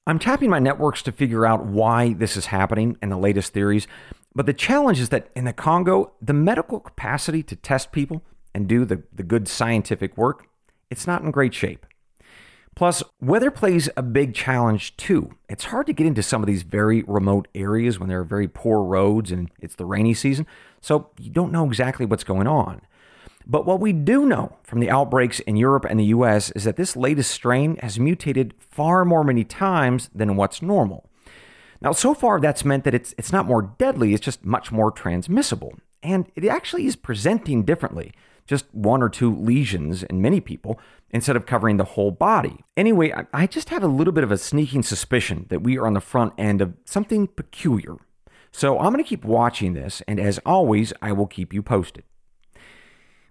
I'm 0.06 0.20
tapping 0.20 0.50
my 0.50 0.60
networks 0.60 1.02
to 1.04 1.12
figure 1.12 1.46
out 1.46 1.66
why 1.66 2.14
this 2.14 2.38
is 2.38 2.48
happening 2.48 2.98
and 3.02 3.12
the 3.12 3.18
latest 3.18 3.54
theories, 3.54 3.88
but 4.36 4.46
the 4.46 4.54
challenge 4.54 5.00
is 5.00 5.10
that 5.10 5.30
in 5.36 5.46
the 5.46 5.54
Congo, 5.54 6.14
the 6.22 6.34
medical 6.34 6.80
capacity 6.80 7.42
to 7.44 7.56
test 7.56 7.92
people 7.92 8.22
and 8.54 8.68
do 8.68 8.86
the, 8.86 9.04
the 9.14 9.24
good 9.24 9.48
scientific 9.48 10.18
work, 10.18 10.47
it's 10.90 11.08
not 11.08 11.22
in 11.22 11.32
great 11.32 11.54
shape. 11.54 11.86
Plus, 12.76 13.02
weather 13.20 13.50
plays 13.50 13.90
a 13.98 14.04
big 14.04 14.36
challenge 14.36 14.96
too. 14.98 15.32
It's 15.50 15.66
hard 15.66 15.88
to 15.88 15.94
get 15.94 16.06
into 16.06 16.22
some 16.22 16.44
of 16.44 16.48
these 16.48 16.62
very 16.62 17.02
remote 17.08 17.48
areas 17.56 17.98
when 17.98 18.08
there 18.08 18.20
are 18.20 18.24
very 18.24 18.48
poor 18.48 18.84
roads 18.84 19.32
and 19.32 19.50
it's 19.60 19.76
the 19.76 19.86
rainy 19.86 20.14
season, 20.14 20.46
so 20.80 21.10
you 21.18 21.32
don't 21.32 21.52
know 21.52 21.66
exactly 21.66 22.06
what's 22.06 22.24
going 22.24 22.46
on. 22.46 22.82
But 23.48 23.66
what 23.66 23.80
we 23.80 23.94
do 23.94 24.28
know 24.28 24.58
from 24.62 24.80
the 24.80 24.92
outbreaks 24.92 25.40
in 25.40 25.56
Europe 25.56 25.86
and 25.90 26.00
the 26.00 26.06
US 26.06 26.52
is 26.52 26.66
that 26.66 26.76
this 26.76 26.96
latest 26.96 27.32
strain 27.32 27.78
has 27.78 27.98
mutated 27.98 28.54
far 28.60 29.06
more 29.06 29.24
many 29.24 29.44
times 29.44 30.12
than 30.14 30.36
what's 30.36 30.62
normal. 30.62 31.10
Now, 31.82 31.94
so 31.94 32.14
far, 32.14 32.40
that's 32.40 32.66
meant 32.66 32.84
that 32.84 32.94
it's, 32.94 33.16
it's 33.18 33.32
not 33.32 33.46
more 33.46 33.74
deadly, 33.78 34.14
it's 34.14 34.26
just 34.26 34.46
much 34.46 34.72
more 34.72 34.92
transmissible. 34.92 35.76
And 36.04 36.30
it 36.36 36.46
actually 36.46 36.86
is 36.86 36.96
presenting 36.96 37.64
differently 37.64 38.14
just 38.48 38.66
one 38.74 39.04
or 39.04 39.10
two 39.10 39.36
lesions 39.36 40.04
in 40.04 40.22
many 40.22 40.40
people 40.40 40.80
instead 41.12 41.36
of 41.36 41.46
covering 41.46 41.78
the 41.78 41.84
whole 41.84 42.12
body. 42.12 42.64
Anyway, 42.76 43.14
I 43.34 43.46
just 43.48 43.70
have 43.70 43.84
a 43.84 43.88
little 43.88 44.14
bit 44.14 44.24
of 44.24 44.32
a 44.32 44.38
sneaking 44.38 44.84
suspicion 44.84 45.46
that 45.50 45.62
we 45.62 45.78
are 45.78 45.86
on 45.86 45.94
the 45.94 46.02
front 46.02 46.34
end 46.38 46.62
of 46.62 46.74
something 46.86 47.28
peculiar. 47.28 47.98
So 48.52 48.78
I'm 48.80 48.92
going 48.92 49.04
to 49.04 49.08
keep 49.08 49.24
watching 49.24 49.74
this, 49.74 50.02
and 50.08 50.20
as 50.20 50.40
always, 50.46 50.94
I 51.02 51.12
will 51.12 51.28
keep 51.28 51.54
you 51.54 51.62
posted. 51.62 52.04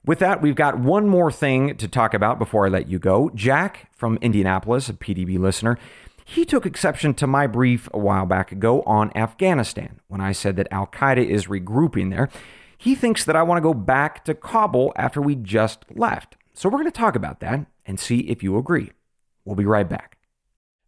With 0.04 0.20
that, 0.20 0.40
we've 0.40 0.54
got 0.54 0.78
one 0.78 1.08
more 1.08 1.32
thing 1.32 1.76
to 1.78 1.88
talk 1.88 2.14
about 2.14 2.38
before 2.38 2.66
I 2.66 2.68
let 2.68 2.88
you 2.88 3.00
go. 3.00 3.30
Jack 3.34 3.90
from 3.92 4.18
Indianapolis, 4.22 4.88
a 4.88 4.92
PDB 4.92 5.36
listener, 5.38 5.78
he 6.24 6.44
took 6.44 6.64
exception 6.64 7.14
to 7.14 7.26
my 7.26 7.46
brief 7.46 7.88
a 7.92 7.98
while 7.98 8.26
back 8.26 8.52
ago 8.52 8.82
on 8.82 9.16
Afghanistan 9.16 10.00
when 10.06 10.20
I 10.20 10.32
said 10.32 10.56
that 10.56 10.68
Al 10.70 10.86
Qaeda 10.86 11.24
is 11.24 11.46
regrouping 11.46 12.10
there. 12.10 12.28
He 12.78 12.94
thinks 12.94 13.24
that 13.24 13.36
I 13.36 13.42
want 13.42 13.58
to 13.58 13.62
go 13.62 13.74
back 13.74 14.24
to 14.24 14.34
Kabul 14.34 14.92
after 14.96 15.20
we 15.20 15.34
just 15.34 15.84
left. 15.90 16.36
So 16.52 16.68
we're 16.68 16.78
going 16.78 16.90
to 16.90 16.98
talk 16.98 17.16
about 17.16 17.40
that 17.40 17.66
and 17.84 18.00
see 18.00 18.20
if 18.20 18.42
you 18.42 18.58
agree. 18.58 18.92
We'll 19.44 19.56
be 19.56 19.66
right 19.66 19.88
back. 19.88 20.18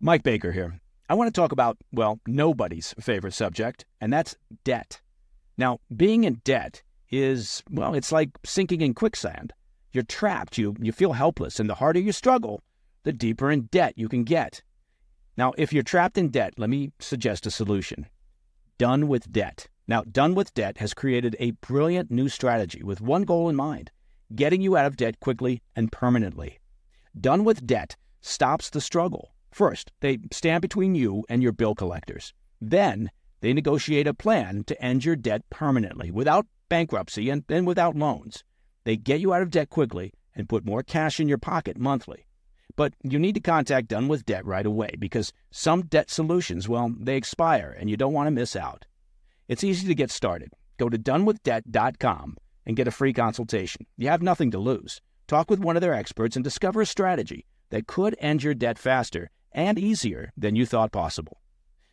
Mike 0.00 0.22
Baker 0.22 0.52
here. 0.52 0.80
I 1.08 1.14
want 1.14 1.32
to 1.32 1.40
talk 1.40 1.52
about, 1.52 1.78
well, 1.92 2.20
nobody's 2.26 2.94
favorite 3.00 3.34
subject, 3.34 3.86
and 4.00 4.12
that's 4.12 4.36
debt. 4.64 5.00
Now, 5.56 5.80
being 5.94 6.24
in 6.24 6.40
debt 6.44 6.82
is, 7.10 7.62
well, 7.70 7.94
it's 7.94 8.12
like 8.12 8.30
sinking 8.44 8.82
in 8.82 8.94
quicksand. 8.94 9.52
You're 9.92 10.04
trapped, 10.04 10.58
you, 10.58 10.76
you 10.80 10.92
feel 10.92 11.14
helpless, 11.14 11.58
and 11.58 11.68
the 11.68 11.76
harder 11.76 12.00
you 12.00 12.12
struggle, 12.12 12.62
the 13.04 13.12
deeper 13.12 13.50
in 13.50 13.62
debt 13.62 13.94
you 13.96 14.08
can 14.08 14.24
get. 14.24 14.62
Now, 15.36 15.52
if 15.56 15.72
you're 15.72 15.82
trapped 15.82 16.18
in 16.18 16.28
debt, 16.28 16.54
let 16.58 16.68
me 16.68 16.92
suggest 16.98 17.46
a 17.46 17.50
solution. 17.50 18.06
Done 18.76 19.08
with 19.08 19.32
debt. 19.32 19.68
Now, 19.88 20.02
Done 20.02 20.34
with 20.34 20.52
Debt 20.52 20.78
has 20.78 20.92
created 20.92 21.34
a 21.40 21.52
brilliant 21.52 22.10
new 22.10 22.28
strategy 22.28 22.82
with 22.82 23.00
one 23.00 23.22
goal 23.22 23.48
in 23.48 23.56
mind 23.56 23.90
getting 24.34 24.60
you 24.60 24.76
out 24.76 24.86
of 24.86 24.96
debt 24.96 25.20
quickly 25.20 25.62
and 25.74 25.90
permanently. 25.90 26.58
Done 27.18 27.44
with 27.44 27.66
Debt 27.66 27.96
stops 28.20 28.70
the 28.70 28.80
struggle. 28.80 29.32
First, 29.50 29.92
they 30.00 30.18
stand 30.30 30.60
between 30.60 30.94
you 30.94 31.24
and 31.28 31.42
your 31.42 31.52
bill 31.52 31.74
collectors. 31.74 32.34
Then, 32.60 33.10
they 33.40 33.52
negotiate 33.52 34.06
a 34.06 34.14
plan 34.14 34.64
to 34.64 34.82
end 34.82 35.04
your 35.04 35.16
debt 35.16 35.48
permanently 35.48 36.10
without 36.10 36.46
bankruptcy 36.68 37.30
and, 37.30 37.44
and 37.48 37.66
without 37.66 37.96
loans. 37.96 38.44
They 38.84 38.96
get 38.96 39.20
you 39.20 39.32
out 39.32 39.42
of 39.42 39.50
debt 39.50 39.70
quickly 39.70 40.12
and 40.34 40.48
put 40.48 40.66
more 40.66 40.82
cash 40.82 41.20
in 41.20 41.28
your 41.28 41.38
pocket 41.38 41.78
monthly. 41.78 42.26
But 42.76 42.94
you 43.02 43.18
need 43.18 43.34
to 43.34 43.40
contact 43.40 43.88
Done 43.88 44.08
with 44.08 44.26
Debt 44.26 44.44
right 44.44 44.66
away 44.66 44.90
because 44.98 45.32
some 45.50 45.86
debt 45.86 46.10
solutions, 46.10 46.68
well, 46.68 46.92
they 46.98 47.16
expire 47.16 47.74
and 47.78 47.88
you 47.88 47.96
don't 47.96 48.12
want 48.12 48.26
to 48.26 48.32
miss 48.32 48.54
out. 48.54 48.84
It's 49.48 49.64
easy 49.64 49.88
to 49.88 49.94
get 49.94 50.10
started. 50.10 50.52
Go 50.78 50.88
to 50.88 50.98
donewithdebt.com 50.98 52.36
and 52.66 52.76
get 52.76 52.86
a 52.86 52.92
free 52.92 53.12
consultation. 53.12 53.86
You 53.96 54.08
have 54.08 54.22
nothing 54.22 54.50
to 54.52 54.58
lose. 54.58 55.00
Talk 55.26 55.50
with 55.50 55.58
one 55.58 55.76
of 55.76 55.82
their 55.82 55.94
experts 55.94 56.36
and 56.36 56.44
discover 56.44 56.82
a 56.82 56.86
strategy 56.86 57.46
that 57.70 57.86
could 57.86 58.14
end 58.18 58.42
your 58.42 58.54
debt 58.54 58.78
faster 58.78 59.30
and 59.52 59.78
easier 59.78 60.32
than 60.36 60.54
you 60.54 60.66
thought 60.66 60.92
possible. 60.92 61.40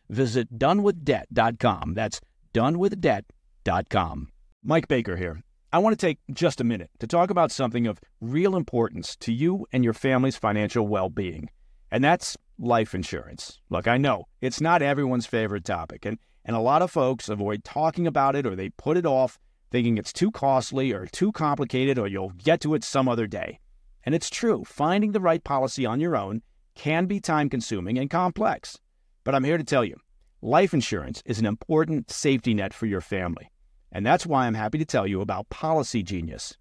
Visit 0.08 0.58
donewithdebt.com. 0.58 1.94
That's 1.94 2.20
donewithdebt.com. 2.54 4.28
Mike 4.62 4.88
Baker 4.88 5.16
here. 5.16 5.42
I 5.72 5.78
want 5.78 5.98
to 5.98 6.06
take 6.06 6.18
just 6.32 6.60
a 6.60 6.64
minute 6.64 6.90
to 7.00 7.06
talk 7.06 7.30
about 7.30 7.50
something 7.50 7.86
of 7.86 8.00
real 8.20 8.56
importance 8.56 9.16
to 9.16 9.32
you 9.32 9.66
and 9.72 9.84
your 9.84 9.92
family's 9.92 10.36
financial 10.36 10.86
well 10.86 11.10
being, 11.10 11.50
and 11.90 12.02
that's 12.02 12.36
life 12.58 12.94
insurance. 12.94 13.60
Look, 13.70 13.86
I 13.86 13.96
know 13.96 14.26
it's 14.40 14.60
not 14.60 14.82
everyone's 14.82 15.26
favorite 15.26 15.64
topic, 15.64 16.04
and 16.04 16.18
and 16.46 16.54
a 16.54 16.60
lot 16.60 16.80
of 16.80 16.92
folks 16.92 17.28
avoid 17.28 17.64
talking 17.64 18.06
about 18.06 18.36
it 18.36 18.46
or 18.46 18.54
they 18.54 18.70
put 18.70 18.96
it 18.96 19.04
off, 19.04 19.38
thinking 19.72 19.98
it's 19.98 20.12
too 20.12 20.30
costly 20.30 20.92
or 20.92 21.06
too 21.06 21.32
complicated 21.32 21.98
or 21.98 22.06
you'll 22.06 22.30
get 22.30 22.60
to 22.60 22.74
it 22.74 22.84
some 22.84 23.08
other 23.08 23.26
day. 23.26 23.58
And 24.04 24.14
it's 24.14 24.30
true, 24.30 24.62
finding 24.64 25.10
the 25.10 25.20
right 25.20 25.42
policy 25.42 25.84
on 25.84 25.98
your 25.98 26.16
own 26.16 26.42
can 26.76 27.06
be 27.06 27.18
time 27.18 27.50
consuming 27.50 27.98
and 27.98 28.08
complex. 28.08 28.78
But 29.24 29.34
I'm 29.34 29.42
here 29.42 29.58
to 29.58 29.64
tell 29.64 29.84
you 29.84 29.96
life 30.40 30.72
insurance 30.72 31.20
is 31.26 31.40
an 31.40 31.46
important 31.46 32.12
safety 32.12 32.54
net 32.54 32.72
for 32.72 32.86
your 32.86 33.00
family. 33.00 33.50
And 33.90 34.06
that's 34.06 34.24
why 34.24 34.46
I'm 34.46 34.54
happy 34.54 34.78
to 34.78 34.84
tell 34.84 35.06
you 35.06 35.20
about 35.20 35.48
Policy 35.48 36.04
Genius. 36.04 36.56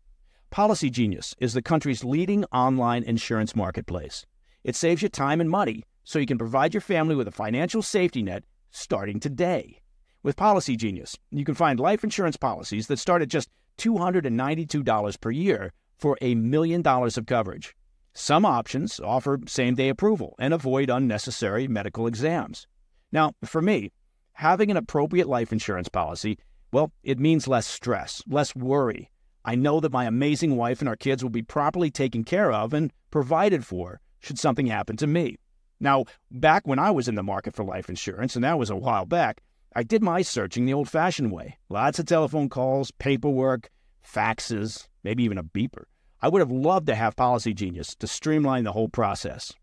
Policy 0.49 0.89
Genius 0.89 1.35
is 1.37 1.53
the 1.53 1.61
country's 1.61 2.03
leading 2.03 2.43
online 2.45 3.03
insurance 3.03 3.55
marketplace. 3.55 4.25
It 4.65 4.75
saves 4.75 5.03
you 5.03 5.09
time 5.09 5.41
and 5.41 5.49
money 5.49 5.83
so 6.03 6.17
you 6.17 6.25
can 6.25 6.39
provide 6.39 6.73
your 6.73 6.81
family 6.81 7.15
with 7.15 7.27
a 7.27 7.31
financial 7.31 7.83
safety 7.83 8.23
net 8.23 8.43
starting 8.71 9.19
today. 9.19 9.79
With 10.23 10.37
Policy 10.37 10.75
Genius, 10.75 11.15
you 11.29 11.45
can 11.45 11.53
find 11.53 11.79
life 11.79 12.03
insurance 12.03 12.35
policies 12.35 12.87
that 12.87 12.97
start 12.97 13.21
at 13.21 13.27
just 13.27 13.51
$292 13.77 15.21
per 15.21 15.29
year 15.29 15.71
for 15.99 16.17
a 16.19 16.33
million 16.33 16.81
dollars 16.81 17.15
of 17.15 17.27
coverage. 17.27 17.75
Some 18.13 18.43
options 18.43 18.99
offer 18.99 19.37
same 19.45 19.75
day 19.75 19.89
approval 19.89 20.33
and 20.39 20.51
avoid 20.51 20.89
unnecessary 20.89 21.67
medical 21.67 22.07
exams. 22.07 22.65
Now, 23.11 23.33
for 23.43 23.61
me, 23.61 23.91
having 24.33 24.71
an 24.71 24.77
appropriate 24.77 25.29
life 25.29 25.53
insurance 25.53 25.89
policy, 25.89 26.39
well, 26.71 26.91
it 27.03 27.19
means 27.19 27.47
less 27.47 27.67
stress, 27.67 28.23
less 28.27 28.55
worry. 28.55 29.11
I 29.45 29.53
know 29.53 29.79
that 29.79 29.91
my 29.91 30.05
amazing 30.05 30.55
wife 30.55 30.79
and 30.79 30.89
our 30.89 30.95
kids 30.95 31.21
will 31.21 31.29
be 31.29 31.43
properly 31.43 31.91
taken 31.91 32.23
care 32.23 32.51
of 32.51 32.73
and 32.73 32.91
provided 33.11 33.63
for 33.63 34.01
should 34.25 34.39
something 34.39 34.67
happen 34.67 34.97
to 34.97 35.07
me. 35.07 35.37
Now, 35.79 36.05
back 36.31 36.65
when 36.65 36.79
I 36.79 36.91
was 36.91 37.07
in 37.07 37.15
the 37.15 37.23
market 37.23 37.55
for 37.55 37.63
life 37.63 37.89
insurance, 37.89 38.35
and 38.35 38.43
that 38.43 38.57
was 38.57 38.69
a 38.69 38.75
while 38.75 39.05
back, 39.05 39.41
I 39.75 39.83
did 39.83 40.01
my 40.01 40.21
searching 40.21 40.65
the 40.65 40.73
old 40.73 40.89
fashioned 40.89 41.31
way. 41.31 41.57
Lots 41.69 41.99
of 41.99 42.05
telephone 42.05 42.49
calls, 42.49 42.91
paperwork, 42.91 43.69
faxes, 44.05 44.87
maybe 45.03 45.23
even 45.23 45.37
a 45.37 45.43
beeper. 45.43 45.83
I 46.21 46.29
would 46.29 46.39
have 46.39 46.51
loved 46.51 46.87
to 46.87 46.95
have 46.95 47.15
Policy 47.15 47.53
Genius 47.53 47.93
to 47.95 48.07
streamline 48.07 48.63
the 48.63 48.71
whole 48.71 48.89
process. 48.89 49.53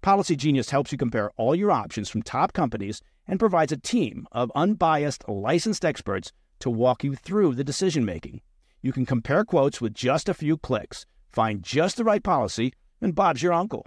Policy 0.00 0.34
Genius 0.34 0.70
helps 0.70 0.90
you 0.90 0.98
compare 0.98 1.30
all 1.36 1.54
your 1.54 1.70
options 1.70 2.08
from 2.08 2.22
top 2.22 2.52
companies 2.52 3.02
and 3.28 3.38
provides 3.38 3.70
a 3.70 3.76
team 3.76 4.26
of 4.32 4.50
unbiased, 4.54 5.28
licensed 5.28 5.84
experts 5.84 6.32
to 6.58 6.70
walk 6.70 7.04
you 7.04 7.14
through 7.14 7.54
the 7.54 7.62
decision 7.62 8.04
making. 8.04 8.40
You 8.80 8.92
can 8.92 9.06
compare 9.06 9.44
quotes 9.44 9.80
with 9.80 9.94
just 9.94 10.28
a 10.28 10.34
few 10.34 10.56
clicks, 10.56 11.06
find 11.30 11.62
just 11.62 11.98
the 11.98 12.04
right 12.04 12.22
policy, 12.22 12.72
and 13.00 13.14
Bob's 13.14 13.42
your 13.42 13.52
uncle. 13.52 13.86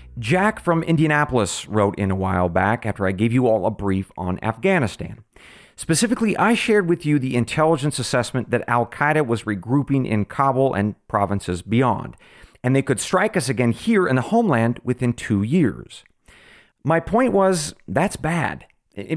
Jack 0.19 0.59
from 0.59 0.83
Indianapolis 0.83 1.67
wrote 1.67 1.97
in 1.97 2.11
a 2.11 2.15
while 2.15 2.49
back 2.49 2.85
after 2.85 3.07
I 3.07 3.11
gave 3.11 3.31
you 3.31 3.47
all 3.47 3.65
a 3.65 3.71
brief 3.71 4.11
on 4.17 4.39
Afghanistan. 4.43 5.23
Specifically, 5.75 6.35
I 6.37 6.53
shared 6.53 6.87
with 6.87 7.05
you 7.05 7.17
the 7.17 7.35
intelligence 7.35 7.97
assessment 7.97 8.51
that 8.51 8.67
Al 8.67 8.85
Qaeda 8.85 9.25
was 9.25 9.43
regrouping 9.43 10.07
in 10.07 10.25
Kabul 10.25 10.73
and 10.73 10.95
provinces 11.07 11.61
beyond, 11.61 12.17
and 12.63 12.75
they 12.75 12.81
could 12.81 12.99
strike 12.99 13.35
us 13.37 13.49
again 13.49 13.71
here 13.71 14.05
in 14.05 14.17
the 14.17 14.21
homeland 14.21 14.79
within 14.83 15.13
two 15.13 15.43
years. 15.43 16.03
My 16.83 16.99
point 16.99 17.31
was 17.31 17.73
that's 17.87 18.17
bad, 18.17 18.65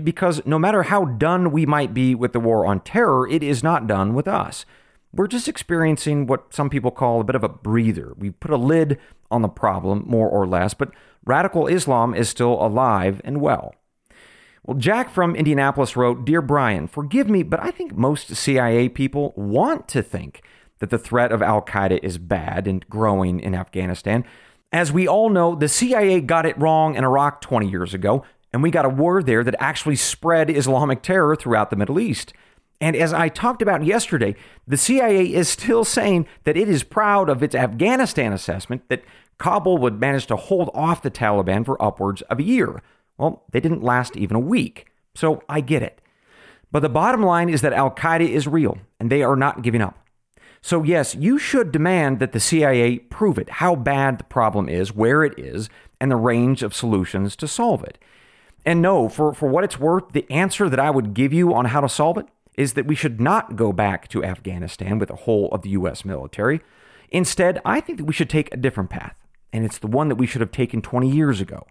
because 0.05 0.47
no 0.47 0.59
matter 0.59 0.85
how 0.85 1.05
done 1.05 1.51
we 1.51 1.67
might 1.67 1.93
be 1.93 2.15
with 2.15 2.33
the 2.33 2.41
war 2.41 2.65
on 2.65 2.81
terror, 2.81 3.29
it 3.29 3.43
is 3.43 3.63
not 3.63 3.87
done 3.87 4.15
with 4.15 4.29
us. 4.29 4.65
We're 5.13 5.27
just 5.27 5.49
experiencing 5.49 6.27
what 6.27 6.55
some 6.55 6.71
people 6.71 6.91
call 6.91 7.21
a 7.21 7.25
bit 7.25 7.37
of 7.37 7.45
a 7.45 7.49
breather. 7.49 8.15
We 8.17 8.31
put 8.31 8.51
a 8.51 8.57
lid 8.57 8.99
on 9.35 9.43
the 9.43 9.49
problem, 9.49 10.05
more 10.07 10.29
or 10.29 10.47
less, 10.47 10.73
but 10.73 10.93
radical 11.25 11.67
Islam 11.67 12.15
is 12.15 12.29
still 12.29 12.55
alive 12.65 13.21
and 13.25 13.41
well. 13.41 13.75
Well, 14.65 14.79
Jack 14.79 15.11
from 15.11 15.37
Indianapolis 15.37 15.97
wrote 15.97 16.25
Dear 16.25 16.41
Brian, 16.41 16.87
forgive 16.87 17.29
me, 17.29 17.43
but 17.43 17.61
I 17.61 17.71
think 17.71 17.95
most 17.95 18.35
CIA 18.35 18.89
people 18.89 19.35
want 19.37 19.89
to 19.89 20.03
think 20.03 20.43
that 20.79 20.91
the 20.91 20.99
threat 20.99 21.33
of 21.33 21.43
Al 21.43 21.63
Qaeda 21.63 21.99
is 22.03 22.17
bad 22.17 22.67
and 22.67 22.89
growing 22.89 23.41
in 23.41 23.55
Afghanistan. 23.55 24.25
As 24.73 24.91
we 24.91 25.07
all 25.07 25.29
know, 25.29 25.55
the 25.55 25.69
CIA 25.69 26.21
got 26.21 26.47
it 26.47 26.59
wrong 26.59 26.95
in 26.95 27.05
Iraq 27.05 27.41
20 27.41 27.69
years 27.69 27.93
ago, 27.93 28.25
and 28.53 28.63
we 28.63 28.71
got 28.71 28.85
a 28.85 28.89
war 28.89 29.23
there 29.23 29.45
that 29.45 29.57
actually 29.59 29.97
spread 29.97 30.49
Islamic 30.49 31.03
terror 31.03 31.37
throughout 31.37 31.71
the 31.71 31.77
Middle 31.77 32.01
East. 32.01 32.33
And 32.81 32.97
as 32.97 33.13
I 33.13 33.29
talked 33.29 33.63
about 33.63 33.85
yesterday, 33.85 34.35
the 34.67 34.77
CIA 34.77 35.33
is 35.33 35.49
still 35.49 35.85
saying 35.85 36.27
that 36.45 36.57
it 36.57 36.69
is 36.69 36.83
proud 36.83 37.29
of 37.29 37.43
its 37.43 37.55
Afghanistan 37.55 38.33
assessment 38.33 38.89
that 38.89 39.05
Kabul 39.39 39.79
would 39.79 40.01
manage 40.01 40.27
to 40.27 40.37
hold 40.37 40.71
off 40.75 41.03
the 41.03 41.11
Taliban 41.11 41.65
for 41.65 41.81
upwards 41.83 42.23
of 42.23 42.39
a 42.39 42.45
year. 42.45 42.83
Well, 43.19 43.45
they 43.53 43.61
didn't 43.61 43.83
last 43.83 44.17
even 44.17 44.37
a 44.37 44.41
week. 44.41 44.87
So 45.15 45.43
I 45.49 45.61
get 45.61 45.83
it. 45.83 46.01
But 46.73 46.81
the 46.81 46.89
bottom 46.89 47.23
line 47.23 47.49
is 47.49 47.61
that 47.61 47.73
Al 47.73 47.91
Qaeda 47.91 48.29
is 48.29 48.49
real 48.49 48.79
and 48.99 49.11
they 49.11 49.23
are 49.23 49.37
not 49.37 49.63
giving 49.63 49.81
up. 49.81 49.99
So, 50.61 50.83
yes, 50.83 51.15
you 51.15 51.39
should 51.39 51.73
demand 51.73 52.21
that 52.21 52.33
the 52.33 52.41
CIA 52.41 52.99
prove 52.99 53.37
it, 53.39 53.51
how 53.51 53.77
bad 53.77 54.19
the 54.19 54.25
problem 54.25 54.67
is, 54.67 54.95
where 54.95 55.23
it 55.23 55.39
is, 55.39 55.69
and 56.01 56.11
the 56.11 56.17
range 56.17 56.63
of 56.63 56.75
solutions 56.75 57.37
to 57.37 57.47
solve 57.47 57.85
it. 57.85 57.99
And 58.65 58.81
no, 58.81 59.11
for, 59.11 59.35
for 59.35 59.47
what 59.47 59.63
it's 59.63 59.79
worth, 59.79 60.13
the 60.13 60.27
answer 60.31 60.71
that 60.71 60.81
I 60.81 60.89
would 60.89 61.13
give 61.13 61.35
you 61.35 61.53
on 61.53 61.67
how 61.67 61.83
to 61.83 61.89
solve 61.89 62.17
it 62.17 62.27
is 62.57 62.73
that 62.75 62.87
we 62.87 62.95
should 62.95 63.21
not 63.21 63.57
go 63.57 63.73
back 63.73 64.09
to 64.09 64.25
Afghanistan 64.25 64.99
with 64.99 65.11
the 65.11 65.17
whole 65.17 65.49
of 65.51 65.63
the 65.63 65.71
U.S. 65.71 66.05
military. 66.05 66.61
Instead, 67.11 67.61
I 67.65 67.81
think 67.81 67.99
that 67.99 68.05
we 68.05 68.15
should 68.15 68.31
take 68.31 68.53
a 68.53 68.57
different 68.57 68.91
path, 68.91 69.17
and 69.55 69.65
it's 69.65 69.79
the 69.79 69.87
one 69.87 70.09
that 70.09 70.17
we 70.17 70.27
should 70.27 70.41
have 70.41 70.51
taken 70.51 70.83
20 70.83 71.09
years 71.09 71.41
ago. 71.41 71.65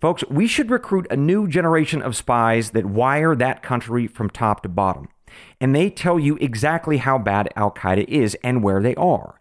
Folks, 0.00 0.22
we 0.30 0.46
should 0.46 0.70
recruit 0.70 1.06
a 1.10 1.16
new 1.16 1.48
generation 1.48 2.00
of 2.00 2.16
spies 2.16 2.70
that 2.70 2.86
wire 2.86 3.34
that 3.34 3.62
country 3.62 4.06
from 4.06 4.30
top 4.30 4.62
to 4.62 4.68
bottom. 4.68 5.08
And 5.60 5.74
they 5.74 5.90
tell 5.90 6.18
you 6.18 6.36
exactly 6.36 6.98
how 6.98 7.18
bad 7.18 7.52
Al 7.56 7.72
Qaeda 7.72 8.04
is 8.08 8.36
and 8.44 8.62
where 8.62 8.80
they 8.80 8.94
are. 8.94 9.36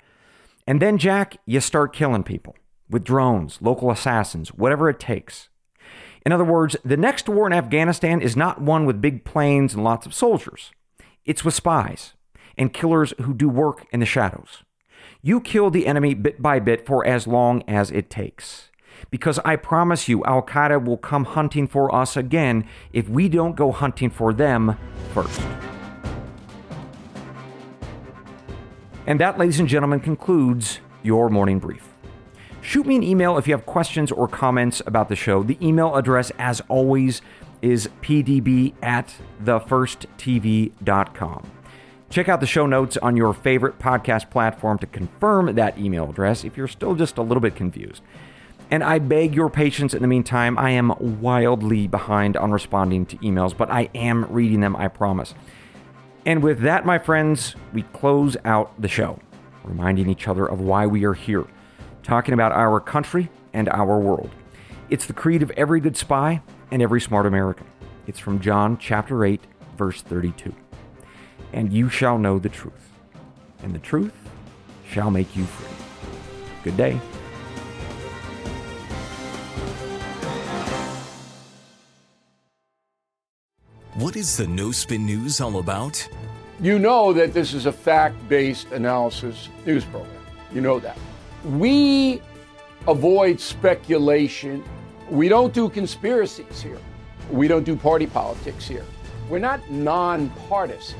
And 0.65 0.81
then, 0.81 0.97
Jack, 0.97 1.37
you 1.45 1.59
start 1.59 1.93
killing 1.93 2.23
people 2.23 2.55
with 2.89 3.03
drones, 3.03 3.59
local 3.61 3.91
assassins, 3.91 4.49
whatever 4.49 4.89
it 4.89 4.99
takes. 4.99 5.49
In 6.25 6.31
other 6.31 6.43
words, 6.43 6.75
the 6.83 6.97
next 6.97 7.29
war 7.29 7.45
in 7.45 7.53
Afghanistan 7.53 8.21
is 8.21 8.35
not 8.35 8.61
one 8.61 8.85
with 8.85 9.01
big 9.01 9.23
planes 9.23 9.73
and 9.73 9.83
lots 9.83 10.05
of 10.05 10.13
soldiers. 10.13 10.71
It's 11.25 11.45
with 11.45 11.53
spies 11.53 12.13
and 12.57 12.73
killers 12.73 13.13
who 13.21 13.33
do 13.33 13.49
work 13.49 13.85
in 13.91 13.99
the 13.99 14.05
shadows. 14.05 14.63
You 15.21 15.39
kill 15.39 15.69
the 15.69 15.85
enemy 15.85 16.13
bit 16.13 16.41
by 16.41 16.59
bit 16.59 16.85
for 16.85 17.05
as 17.05 17.27
long 17.27 17.63
as 17.67 17.91
it 17.91 18.09
takes 18.09 18.71
because 19.09 19.39
I 19.39 19.55
promise 19.55 20.07
you, 20.07 20.23
Al 20.25 20.43
Qaeda 20.43 20.83
will 20.83 20.97
come 20.97 21.25
hunting 21.25 21.67
for 21.67 21.93
us 21.93 22.15
again 22.15 22.67
if 22.93 23.09
we 23.09 23.29
don't 23.29 23.55
go 23.55 23.71
hunting 23.71 24.09
for 24.09 24.33
them 24.33 24.77
first. 25.13 25.41
And 29.07 29.19
that, 29.19 29.39
ladies 29.39 29.59
and 29.59 29.67
gentlemen, 29.67 29.99
concludes 29.99 30.79
your 31.03 31.29
morning 31.29 31.59
brief. 31.59 31.87
Shoot 32.61 32.85
me 32.85 32.95
an 32.95 33.03
email 33.03 33.37
if 33.37 33.47
you 33.47 33.55
have 33.55 33.65
questions 33.65 34.11
or 34.11 34.27
comments 34.27 34.81
about 34.85 35.09
the 35.09 35.15
show. 35.15 35.41
The 35.41 35.57
email 35.65 35.95
address, 35.95 36.31
as 36.37 36.61
always, 36.67 37.23
is 37.61 37.89
pdb 38.01 38.73
at 38.83 39.15
thefirsttv.com. 39.43 41.51
Check 42.11 42.27
out 42.27 42.41
the 42.41 42.45
show 42.45 42.65
notes 42.65 42.97
on 42.97 43.15
your 43.15 43.33
favorite 43.33 43.79
podcast 43.79 44.29
platform 44.29 44.77
to 44.79 44.85
confirm 44.85 45.55
that 45.55 45.77
email 45.77 46.09
address 46.09 46.43
if 46.43 46.57
you're 46.57 46.67
still 46.67 46.93
just 46.93 47.17
a 47.17 47.21
little 47.21 47.39
bit 47.39 47.55
confused. 47.55 48.03
And 48.69 48.83
I 48.83 48.99
beg 48.99 49.33
your 49.33 49.49
patience 49.49 49.93
in 49.93 50.01
the 50.01 50.09
meantime. 50.09 50.57
I 50.57 50.71
am 50.71 50.93
wildly 51.21 51.87
behind 51.87 52.35
on 52.35 52.51
responding 52.51 53.05
to 53.05 53.17
emails, 53.19 53.55
but 53.55 53.71
I 53.71 53.89
am 53.95 54.25
reading 54.25 54.59
them, 54.59 54.75
I 54.75 54.89
promise. 54.89 55.33
And 56.25 56.43
with 56.43 56.59
that, 56.59 56.85
my 56.85 56.99
friends, 56.99 57.55
we 57.71 57.83
close 57.83 58.35
out 58.43 58.73
the 58.79 58.89
show, 58.89 59.17
reminding 59.63 60.09
each 60.09 60.27
other 60.27 60.45
of 60.45 60.59
why 60.59 60.87
we 60.87 61.05
are 61.05 61.13
here, 61.13 61.45
talking 62.03 62.33
about 62.33 62.51
our 62.51 62.81
country 62.81 63.29
and 63.53 63.69
our 63.69 63.97
world. 63.97 64.31
It's 64.89 65.05
the 65.05 65.13
creed 65.13 65.43
of 65.43 65.51
every 65.51 65.79
good 65.79 65.95
spy 65.95 66.41
and 66.71 66.81
every 66.81 66.99
smart 66.99 67.25
American. 67.25 67.67
It's 68.05 68.19
from 68.19 68.41
John 68.41 68.77
chapter 68.77 69.23
8, 69.23 69.39
verse 69.77 70.01
32. 70.01 70.53
And 71.53 71.73
you 71.73 71.89
shall 71.89 72.17
know 72.17 72.39
the 72.39 72.49
truth, 72.49 72.91
and 73.61 73.73
the 73.73 73.79
truth 73.79 74.13
shall 74.87 75.11
make 75.11 75.35
you 75.35 75.43
free. 75.43 75.67
Good 76.63 76.77
day. 76.77 76.99
What 83.95 84.15
is 84.15 84.37
the 84.37 84.47
No 84.47 84.71
Spin 84.71 85.05
News 85.05 85.41
all 85.41 85.59
about? 85.59 86.07
You 86.61 86.79
know 86.79 87.11
that 87.11 87.33
this 87.33 87.53
is 87.53 87.65
a 87.65 87.71
fact 87.71 88.15
based 88.29 88.71
analysis 88.71 89.49
news 89.65 89.83
program. 89.85 90.15
You 90.53 90.61
know 90.61 90.79
that. 90.79 90.97
We 91.43 92.21
avoid 92.87 93.39
speculation. 93.39 94.63
We 95.09 95.27
don't 95.27 95.53
do 95.53 95.67
conspiracies 95.69 96.61
here. 96.61 96.79
We 97.29 97.47
don't 97.47 97.63
do 97.63 97.75
party 97.75 98.07
politics 98.07 98.67
here. 98.67 98.85
We're 99.29 99.39
not 99.39 99.69
nonpartisan. 99.69 100.99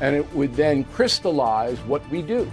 and 0.00 0.14
it 0.14 0.30
would 0.34 0.54
then 0.54 0.84
crystallize 0.84 1.78
what 1.80 2.08
we 2.10 2.22
do. 2.22 2.50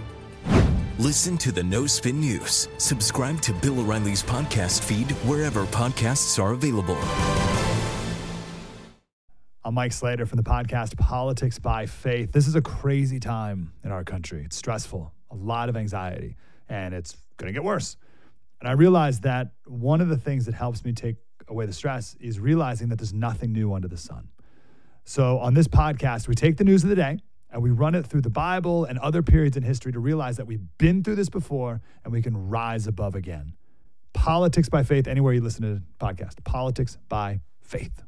Listen 0.98 1.36
to 1.38 1.50
the 1.50 1.62
No 1.62 1.86
Spin 1.86 2.20
News. 2.20 2.68
Subscribe 2.78 3.40
to 3.40 3.52
Bill 3.54 3.80
O'Reilly's 3.80 4.22
podcast 4.22 4.82
feed 4.82 5.10
wherever 5.26 5.64
podcasts 5.66 6.40
are 6.42 6.52
available. 6.52 6.96
I'm 9.64 9.74
Mike 9.74 9.92
Slater 9.92 10.24
from 10.26 10.36
the 10.36 10.42
podcast 10.42 10.96
Politics 10.98 11.58
by 11.58 11.86
Faith. 11.86 12.32
This 12.32 12.46
is 12.46 12.54
a 12.54 12.60
crazy 12.60 13.18
time 13.18 13.72
in 13.82 13.90
our 13.90 14.04
country. 14.04 14.42
It's 14.44 14.56
stressful, 14.56 15.12
a 15.30 15.34
lot 15.34 15.68
of 15.68 15.76
anxiety, 15.76 16.36
and 16.68 16.94
it's 16.94 17.16
going 17.38 17.48
to 17.48 17.52
get 17.52 17.64
worse. 17.64 17.96
And 18.60 18.68
I 18.68 18.72
realized 18.72 19.22
that 19.22 19.52
one 19.66 20.00
of 20.00 20.08
the 20.08 20.16
things 20.16 20.46
that 20.46 20.54
helps 20.54 20.84
me 20.84 20.92
take 20.92 21.16
away 21.48 21.66
the 21.66 21.72
stress 21.72 22.14
is 22.20 22.38
realizing 22.38 22.88
that 22.90 22.96
there's 22.98 23.14
nothing 23.14 23.52
new 23.52 23.74
under 23.74 23.88
the 23.88 23.96
sun. 23.96 24.28
So 25.04 25.38
on 25.38 25.54
this 25.54 25.66
podcast, 25.66 26.28
we 26.28 26.34
take 26.34 26.56
the 26.56 26.64
news 26.64 26.82
of 26.82 26.90
the 26.90 26.96
day 26.96 27.18
and 27.54 27.62
we 27.62 27.70
run 27.70 27.94
it 27.94 28.04
through 28.04 28.20
the 28.20 28.30
Bible 28.30 28.84
and 28.84 28.98
other 28.98 29.22
periods 29.22 29.56
in 29.56 29.62
history 29.62 29.92
to 29.92 30.00
realize 30.00 30.36
that 30.36 30.46
we've 30.46 30.66
been 30.76 31.04
through 31.04 31.14
this 31.14 31.28
before 31.28 31.80
and 32.02 32.12
we 32.12 32.20
can 32.20 32.48
rise 32.48 32.88
above 32.88 33.14
again. 33.14 33.54
Politics 34.12 34.68
by 34.68 34.82
Faith, 34.82 35.06
anywhere 35.06 35.32
you 35.32 35.40
listen 35.40 35.62
to 35.62 35.74
the 35.76 35.82
podcast. 36.00 36.42
Politics 36.42 36.98
by 37.08 37.40
Faith. 37.62 38.02